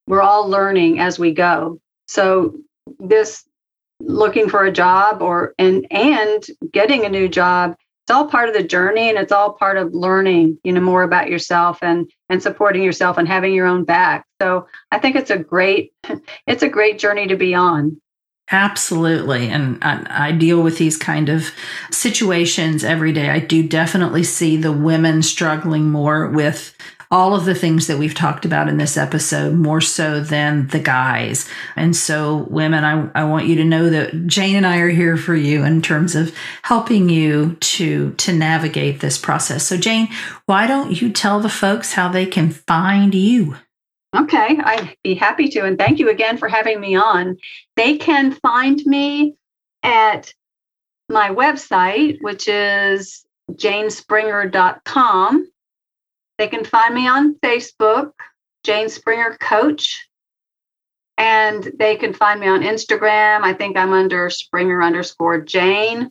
we're 0.07 0.23
all 0.23 0.49
learning 0.49 0.99
as 0.99 1.19
we 1.19 1.33
go. 1.33 1.81
So 2.09 2.57
this 2.99 3.45
looking 4.01 4.49
for 4.49 4.65
a 4.65 4.73
job 4.73 5.23
or 5.23 5.55
and 5.59 5.87
and 5.91 6.45
getting 6.73 7.05
a 7.05 7.09
new 7.09 7.29
job 7.29 7.77
it's 8.05 8.11
all 8.11 8.27
part 8.27 8.49
of 8.49 8.55
the 8.55 8.63
journey 8.63 9.09
and 9.09 9.17
it's 9.17 9.33
all 9.33 9.55
part 9.55 9.79
of 9.79 9.95
learning 9.95 10.59
you 10.65 10.73
know 10.73 10.81
more 10.81 11.05
about 11.05 11.31
yourself 11.31 11.79
and 11.81 12.11
and 12.29 12.43
supporting 12.43 12.83
yourself 12.83 13.17
and 13.17 13.29
having 13.29 13.55
your 13.55 13.67
own 13.67 13.85
back 13.85 14.27
so 14.43 14.67
i 14.91 14.99
think 14.99 15.17
it's 15.17 15.31
a 15.31 15.39
great 15.39 15.93
it's 16.47 16.63
a 16.63 16.69
great 16.69 16.99
journey 16.99 17.27
to 17.27 17.37
be 17.37 17.55
on 17.55 17.99
Absolutely. 18.51 19.49
And 19.49 19.83
I, 19.83 20.29
I, 20.29 20.33
deal 20.33 20.63
with 20.63 20.77
these 20.77 20.99
kind 20.99 21.31
of 21.31 21.51
situations 21.91 22.85
every 22.85 23.11
day. 23.11 23.31
I 23.31 23.39
do 23.39 23.67
definitely 23.67 24.23
see 24.23 24.59
the 24.59 24.71
women 24.71 25.23
struggling 25.23 25.91
more 25.91 26.29
with 26.29 26.77
all 27.11 27.35
of 27.35 27.45
the 27.45 27.55
things 27.55 27.87
that 27.87 27.97
we've 27.97 28.15
talked 28.15 28.45
about 28.45 28.69
in 28.69 28.77
this 28.77 28.97
episode, 28.97 29.55
more 29.55 29.81
so 29.81 30.21
than 30.21 30.67
the 30.69 30.81
guys. 30.81 31.49
And 31.77 31.95
so, 31.95 32.47
women, 32.51 32.85
I, 32.85 33.09
I 33.15 33.25
want 33.25 33.47
you 33.47 33.57
to 33.57 33.65
know 33.65 33.89
that 33.89 34.27
Jane 34.27 34.57
and 34.57 34.67
I 34.67 34.79
are 34.79 34.89
here 34.89 35.17
for 35.17 35.35
you 35.35 35.65
in 35.65 35.81
terms 35.81 36.15
of 36.15 36.35
helping 36.63 37.09
you 37.09 37.55
to, 37.61 38.13
to 38.13 38.33
navigate 38.33 39.01
this 39.01 39.17
process. 39.17 39.65
So, 39.65 39.77
Jane, 39.77 40.09
why 40.47 40.67
don't 40.67 41.01
you 41.01 41.13
tell 41.13 41.41
the 41.41 41.49
folks 41.49 41.93
how 41.93 42.09
they 42.09 42.27
can 42.27 42.51
find 42.51 43.15
you? 43.15 43.57
Okay, 44.15 44.59
I'd 44.63 44.97
be 45.03 45.15
happy 45.15 45.49
to. 45.49 45.65
And 45.65 45.77
thank 45.77 45.99
you 45.99 46.09
again 46.09 46.37
for 46.37 46.49
having 46.49 46.81
me 46.81 46.95
on. 46.95 47.37
They 47.77 47.97
can 47.97 48.33
find 48.33 48.81
me 48.87 49.35
at 49.83 50.33
my 51.09 51.31
website, 51.31 52.19
which 52.21 52.47
is 52.47 53.27
janespringer.com. 53.53 55.51
They 56.39 56.49
can 56.49 56.65
find 56.65 56.95
me 56.95 57.09
on 57.09 57.35
Facebook, 57.37 58.13
Jane 58.65 58.89
Springer 58.89 59.37
Coach. 59.41 60.09
And 61.17 61.73
they 61.79 61.97
can 61.97 62.13
find 62.13 62.41
me 62.41 62.49
on 62.49 62.63
Instagram. 62.63 63.43
I 63.43 63.53
think 63.53 63.77
I'm 63.77 63.93
under 63.93 64.31
Springer 64.31 64.83
underscore 64.83 65.41
Jane. 65.41 66.11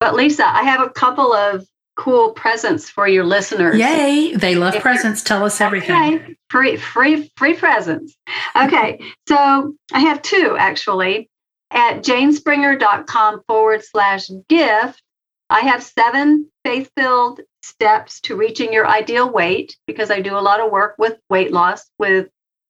But 0.00 0.14
Lisa, 0.14 0.46
I 0.46 0.62
have 0.62 0.80
a 0.80 0.90
couple 0.90 1.32
of 1.32 1.66
cool 2.02 2.32
presents 2.32 2.90
for 2.90 3.06
your 3.06 3.22
listeners. 3.22 3.78
Yay! 3.78 4.34
They 4.34 4.56
love 4.56 4.74
if 4.74 4.82
presents. 4.82 5.22
Tell 5.22 5.44
us 5.44 5.60
everything. 5.60 5.94
Okay. 5.94 6.36
Free, 6.50 6.76
free, 6.76 7.30
free 7.36 7.54
presents. 7.54 8.16
Okay, 8.56 9.00
so 9.28 9.72
I 9.92 10.00
have 10.00 10.20
two 10.20 10.56
actually. 10.58 11.30
At 11.70 12.02
janespringer.com 12.02 13.42
forward 13.46 13.84
slash 13.84 14.28
gift, 14.48 15.00
I 15.48 15.60
have 15.60 15.82
seven 15.82 16.50
faith 16.64 16.90
filled 16.96 17.40
steps 17.62 18.20
to 18.22 18.34
reaching 18.34 18.72
your 18.72 18.86
ideal 18.86 19.30
weight 19.30 19.76
because 19.86 20.10
I 20.10 20.20
do 20.20 20.36
a 20.36 20.40
lot 20.40 20.58
of 20.58 20.72
work 20.72 20.96
with 20.98 21.18
weight 21.30 21.52
loss 21.52 21.88
with 22.00 22.28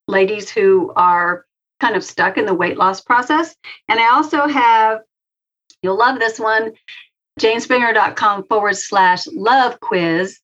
ladies 0.08 0.50
who 0.50 0.92
are 0.94 1.46
kind 1.80 1.96
of 1.96 2.04
stuck 2.04 2.36
in 2.36 2.44
the 2.44 2.54
weight 2.54 2.76
loss 2.76 3.00
process. 3.00 3.56
And 3.88 3.98
I 3.98 4.12
also 4.12 4.46
have, 4.46 5.00
you'll 5.82 5.98
love 5.98 6.18
this 6.18 6.38
one, 6.38 6.72
janespringer.com 7.40 8.44
forward 8.48 8.76
slash 8.76 9.26
love 9.28 9.80
quiz. 9.80 10.38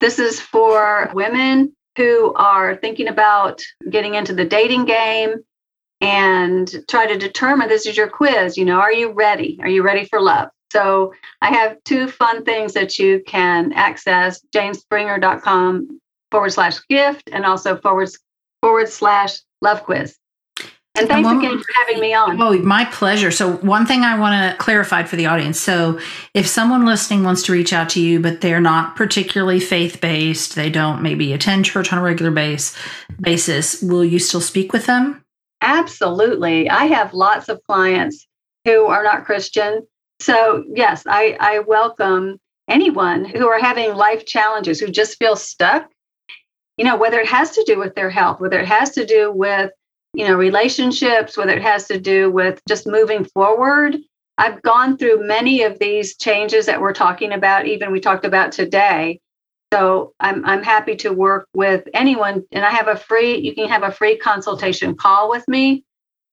This 0.00 0.18
is 0.18 0.40
for 0.40 1.10
women 1.14 1.74
who 1.96 2.32
are 2.34 2.76
thinking 2.76 3.08
about 3.08 3.62
getting 3.90 4.14
into 4.14 4.34
the 4.34 4.44
dating 4.44 4.86
game 4.86 5.34
and 6.00 6.74
try 6.88 7.06
to 7.06 7.18
determine 7.18 7.68
this 7.68 7.86
is 7.86 7.96
your 7.96 8.08
quiz. 8.08 8.56
You 8.56 8.64
know, 8.64 8.80
are 8.80 8.92
you 8.92 9.12
ready? 9.12 9.58
Are 9.62 9.68
you 9.68 9.82
ready 9.82 10.04
for 10.06 10.20
love? 10.20 10.48
So 10.72 11.12
I 11.42 11.48
have 11.48 11.76
two 11.84 12.08
fun 12.08 12.44
things 12.44 12.72
that 12.72 12.98
you 12.98 13.22
can 13.26 13.72
access 13.74 14.40
janespringer.com 14.54 16.00
forward 16.30 16.50
slash 16.50 16.80
gift 16.88 17.28
and 17.30 17.44
also 17.44 17.76
forward 17.76 18.08
forward 18.62 18.88
slash 18.88 19.38
love 19.60 19.84
quiz. 19.84 20.16
And 20.94 21.08
thanks 21.08 21.26
and 21.26 21.38
again 21.38 21.58
for 21.58 21.64
having 21.78 22.00
me 22.00 22.12
on. 22.12 22.40
Oh, 22.40 22.58
my 22.58 22.84
pleasure. 22.84 23.30
So, 23.30 23.54
one 23.56 23.86
thing 23.86 24.02
I 24.02 24.18
want 24.18 24.34
to 24.34 24.62
clarify 24.62 25.04
for 25.04 25.16
the 25.16 25.24
audience. 25.24 25.58
So, 25.58 25.98
if 26.34 26.46
someone 26.46 26.84
listening 26.84 27.24
wants 27.24 27.42
to 27.44 27.52
reach 27.52 27.72
out 27.72 27.88
to 27.90 28.00
you, 28.00 28.20
but 28.20 28.42
they're 28.42 28.60
not 28.60 28.94
particularly 28.94 29.58
faith 29.58 30.02
based, 30.02 30.54
they 30.54 30.68
don't 30.68 31.00
maybe 31.00 31.32
attend 31.32 31.64
church 31.64 31.92
on 31.92 31.98
a 31.98 32.02
regular 32.02 32.30
base 32.30 32.76
basis, 33.18 33.80
will 33.80 34.04
you 34.04 34.18
still 34.18 34.42
speak 34.42 34.74
with 34.74 34.84
them? 34.84 35.24
Absolutely. 35.62 36.68
I 36.68 36.84
have 36.86 37.14
lots 37.14 37.48
of 37.48 37.62
clients 37.64 38.26
who 38.66 38.86
are 38.86 39.02
not 39.02 39.24
Christian. 39.24 39.86
So, 40.20 40.62
yes, 40.68 41.04
I, 41.06 41.38
I 41.40 41.60
welcome 41.60 42.38
anyone 42.68 43.24
who 43.24 43.48
are 43.48 43.58
having 43.58 43.94
life 43.94 44.26
challenges, 44.26 44.78
who 44.78 44.88
just 44.88 45.18
feel 45.18 45.36
stuck. 45.36 45.88
You 46.76 46.84
know, 46.84 46.96
whether 46.96 47.18
it 47.18 47.28
has 47.28 47.52
to 47.52 47.64
do 47.66 47.78
with 47.78 47.94
their 47.94 48.10
health, 48.10 48.40
whether 48.40 48.60
it 48.60 48.68
has 48.68 48.90
to 48.90 49.06
do 49.06 49.32
with 49.32 49.70
you 50.14 50.26
know, 50.26 50.34
relationships, 50.34 51.36
whether 51.36 51.52
it 51.52 51.62
has 51.62 51.86
to 51.88 51.98
do 51.98 52.30
with 52.30 52.60
just 52.68 52.86
moving 52.86 53.24
forward. 53.24 53.96
I've 54.38 54.62
gone 54.62 54.96
through 54.96 55.26
many 55.26 55.62
of 55.62 55.78
these 55.78 56.16
changes 56.16 56.66
that 56.66 56.80
we're 56.80 56.94
talking 56.94 57.32
about, 57.32 57.66
even 57.66 57.92
we 57.92 58.00
talked 58.00 58.24
about 58.24 58.52
today. 58.52 59.20
So 59.72 60.12
I'm 60.20 60.44
I'm 60.44 60.62
happy 60.62 60.96
to 60.96 61.12
work 61.12 61.48
with 61.54 61.88
anyone 61.94 62.44
and 62.52 62.64
I 62.64 62.70
have 62.70 62.88
a 62.88 62.96
free 62.96 63.38
you 63.38 63.54
can 63.54 63.68
have 63.68 63.82
a 63.82 63.90
free 63.90 64.18
consultation 64.18 64.96
call 64.96 65.30
with 65.30 65.46
me 65.48 65.84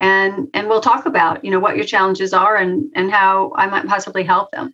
and 0.01 0.49
and 0.53 0.67
we'll 0.67 0.81
talk 0.81 1.05
about, 1.05 1.45
you 1.45 1.51
know, 1.51 1.59
what 1.59 1.77
your 1.77 1.85
challenges 1.85 2.33
are 2.33 2.57
and 2.57 2.91
and 2.95 3.11
how 3.11 3.53
I 3.55 3.67
might 3.67 3.87
possibly 3.87 4.23
help 4.23 4.51
them. 4.51 4.73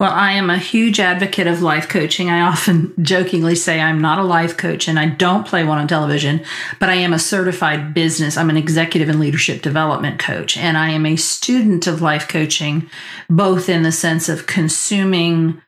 Well, 0.00 0.12
I 0.12 0.32
am 0.32 0.48
a 0.48 0.56
huge 0.56 0.98
advocate 0.98 1.46
of 1.46 1.60
life 1.60 1.86
coaching. 1.86 2.30
I 2.30 2.40
often 2.40 2.94
jokingly 3.04 3.54
say 3.54 3.82
I'm 3.82 4.00
not 4.00 4.18
a 4.18 4.22
life 4.22 4.56
coach 4.56 4.88
and 4.88 4.98
I 4.98 5.04
don't 5.04 5.46
play 5.46 5.62
one 5.62 5.76
on 5.76 5.86
television, 5.86 6.42
but 6.78 6.88
I 6.88 6.94
am 6.94 7.12
a 7.12 7.18
certified 7.18 7.92
business. 7.92 8.38
I'm 8.38 8.48
an 8.48 8.56
executive 8.56 9.10
and 9.10 9.20
leadership 9.20 9.60
development 9.60 10.18
coach, 10.18 10.56
and 10.56 10.78
I 10.78 10.88
am 10.88 11.04
a 11.04 11.16
student 11.16 11.86
of 11.86 12.00
life 12.00 12.28
coaching, 12.28 12.88
both 13.28 13.68
in 13.68 13.82
the 13.82 13.92
sense 13.92 14.30
of 14.30 14.46
consuming 14.46 15.60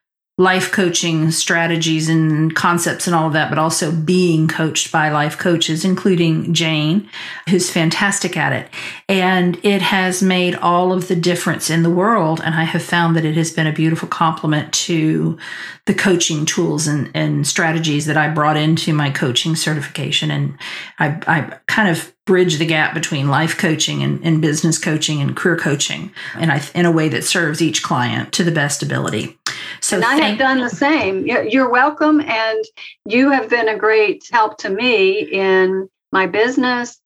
life 0.43 0.73
coaching 0.73 1.31
strategies 1.31 2.09
and 2.09 2.55
concepts 2.57 3.07
and 3.07 3.15
all 3.15 3.29
of 3.29 3.33
that, 3.33 3.49
but 3.49 3.59
also 3.59 3.93
being 3.93 4.49
coached 4.49 4.91
by 4.91 5.09
life 5.09 5.39
coaches, 5.39 5.85
including 5.85 6.53
Jane, 6.53 7.09
who's 7.49 7.71
fantastic 7.71 8.37
at 8.37 8.53
it. 8.53 8.69
And 9.09 9.65
it 9.65 9.81
has 9.83 10.21
made 10.21 10.57
all 10.57 10.93
of 10.93 11.07
the 11.07 11.15
difference 11.15 11.71
in 11.71 11.85
the 11.85 11.91
world. 11.91 12.41
And 12.45 12.57
I 12.57 12.65
have 12.65 12.83
found 12.83 13.15
that 13.15 13.25
it 13.25 13.37
has 13.37 13.53
been 13.53 13.69
a 13.69 13.73
beautiful 13.73 14.09
complement 14.09 14.73
to 14.73 15.39
the 15.87 15.95
coaching 15.95 16.45
tools 16.45 16.89
and, 16.89 17.11
and 17.15 17.47
strategies 17.47 18.07
that 18.07 18.17
I 18.17 18.29
brought 18.29 18.57
into 18.57 18.93
my 18.93 19.11
coaching 19.11 19.55
certification. 19.55 20.33
And 20.33 20.59
I, 20.99 21.21
I 21.29 21.59
kind 21.67 21.89
of 21.89 22.13
bridge 22.25 22.59
the 22.59 22.67
gap 22.67 22.95
between 22.95 23.29
life 23.29 23.59
coaching 23.59 24.03
and, 24.03 24.25
and 24.25 24.41
business 24.41 24.79
coaching 24.79 25.21
and 25.21 25.37
career 25.37 25.57
coaching 25.57 26.13
and 26.37 26.53
I, 26.53 26.63
in 26.75 26.87
a 26.87 26.93
way 26.93 27.09
that 27.09 27.25
serves 27.25 27.61
each 27.61 27.83
client 27.83 28.33
to 28.35 28.45
the 28.45 28.53
best 28.53 28.83
ability. 28.83 29.39
So 29.81 29.97
and 29.97 30.05
I 30.05 30.17
have 30.17 30.39
done 30.39 30.61
the 30.61 30.71
same. 30.71 31.27
You're 31.27 31.71
welcome. 31.71 32.21
And 32.21 32.65
you 33.07 33.31
have 33.31 33.49
been 33.49 33.69
a 33.69 33.77
great 33.77 34.25
help 34.33 34.59
to 34.59 34.71
me 34.71 35.21
in 35.21 35.89
my 36.13 36.27
business 36.27 37.01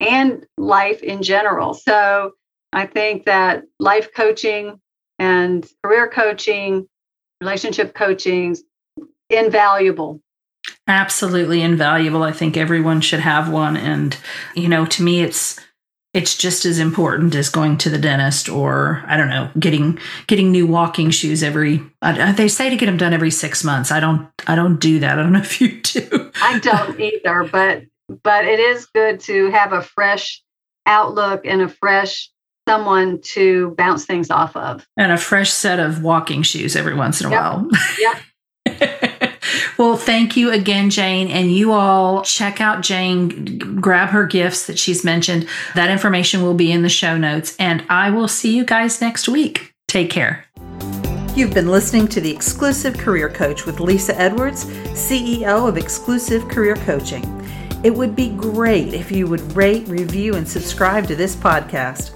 and 0.00 0.46
life 0.56 1.02
in 1.02 1.22
general. 1.22 1.74
So 1.74 2.32
I 2.72 2.86
think 2.86 3.24
that 3.24 3.64
life 3.78 4.12
coaching 4.14 4.80
and 5.18 5.66
career 5.82 6.08
coaching, 6.08 6.86
relationship 7.40 7.94
coaching, 7.94 8.56
invaluable 9.30 10.20
absolutely 10.88 11.62
invaluable. 11.62 12.22
I 12.22 12.32
think 12.32 12.56
everyone 12.56 13.00
should 13.00 13.20
have 13.20 13.50
one. 13.50 13.76
And, 13.76 14.16
you 14.54 14.68
know, 14.68 14.86
to 14.86 15.02
me, 15.02 15.20
it's, 15.22 15.58
it's 16.16 16.34
just 16.36 16.64
as 16.64 16.78
important 16.78 17.34
as 17.34 17.50
going 17.50 17.76
to 17.76 17.90
the 17.90 17.98
dentist 17.98 18.48
or 18.48 19.04
I 19.06 19.16
don't 19.18 19.28
know 19.28 19.50
getting 19.58 19.98
getting 20.26 20.50
new 20.50 20.66
walking 20.66 21.10
shoes 21.10 21.42
every 21.42 21.82
uh, 22.00 22.32
they 22.32 22.48
say 22.48 22.70
to 22.70 22.76
get 22.76 22.86
them 22.86 22.96
done 22.96 23.12
every 23.12 23.30
6 23.30 23.62
months. 23.64 23.92
I 23.92 24.00
don't 24.00 24.28
I 24.46 24.54
don't 24.54 24.80
do 24.80 24.98
that. 25.00 25.18
I 25.18 25.22
don't 25.22 25.32
know 25.32 25.38
if 25.50 25.60
you 25.60 25.80
do. 25.82 26.30
I 26.42 26.58
don't 26.58 26.98
either, 26.98 27.44
but 27.52 27.82
but 28.22 28.44
it 28.46 28.58
is 28.58 28.86
good 28.86 29.20
to 29.20 29.50
have 29.50 29.72
a 29.72 29.82
fresh 29.82 30.42
outlook 30.86 31.42
and 31.44 31.60
a 31.62 31.68
fresh 31.68 32.30
someone 32.68 33.20
to 33.22 33.74
bounce 33.76 34.06
things 34.06 34.30
off 34.30 34.56
of. 34.56 34.86
And 34.96 35.12
a 35.12 35.18
fresh 35.18 35.50
set 35.52 35.78
of 35.78 36.02
walking 36.02 36.42
shoes 36.42 36.74
every 36.76 36.94
once 36.94 37.20
in 37.20 37.26
a 37.26 37.30
Yep. 37.30 37.40
while. 37.40 37.68
Yep. 37.98 39.02
well, 39.78 39.96
thank 39.96 40.36
you 40.36 40.50
again, 40.50 40.90
Jane. 40.90 41.28
And 41.28 41.52
you 41.52 41.72
all 41.72 42.22
check 42.22 42.60
out 42.60 42.82
Jane, 42.82 43.58
grab 43.80 44.10
her 44.10 44.26
gifts 44.26 44.66
that 44.66 44.78
she's 44.78 45.04
mentioned. 45.04 45.46
That 45.74 45.90
information 45.90 46.42
will 46.42 46.54
be 46.54 46.72
in 46.72 46.82
the 46.82 46.88
show 46.88 47.16
notes. 47.16 47.56
And 47.58 47.84
I 47.88 48.10
will 48.10 48.28
see 48.28 48.56
you 48.56 48.64
guys 48.64 49.00
next 49.00 49.28
week. 49.28 49.74
Take 49.86 50.10
care. 50.10 50.44
You've 51.34 51.52
been 51.52 51.70
listening 51.70 52.08
to 52.08 52.20
the 52.20 52.30
Exclusive 52.30 52.96
Career 52.96 53.28
Coach 53.28 53.66
with 53.66 53.78
Lisa 53.78 54.18
Edwards, 54.18 54.64
CEO 54.94 55.68
of 55.68 55.76
Exclusive 55.76 56.48
Career 56.48 56.76
Coaching. 56.76 57.24
It 57.84 57.94
would 57.94 58.16
be 58.16 58.30
great 58.30 58.94
if 58.94 59.12
you 59.12 59.26
would 59.26 59.54
rate, 59.54 59.86
review, 59.86 60.34
and 60.34 60.48
subscribe 60.48 61.06
to 61.08 61.14
this 61.14 61.36
podcast. 61.36 62.15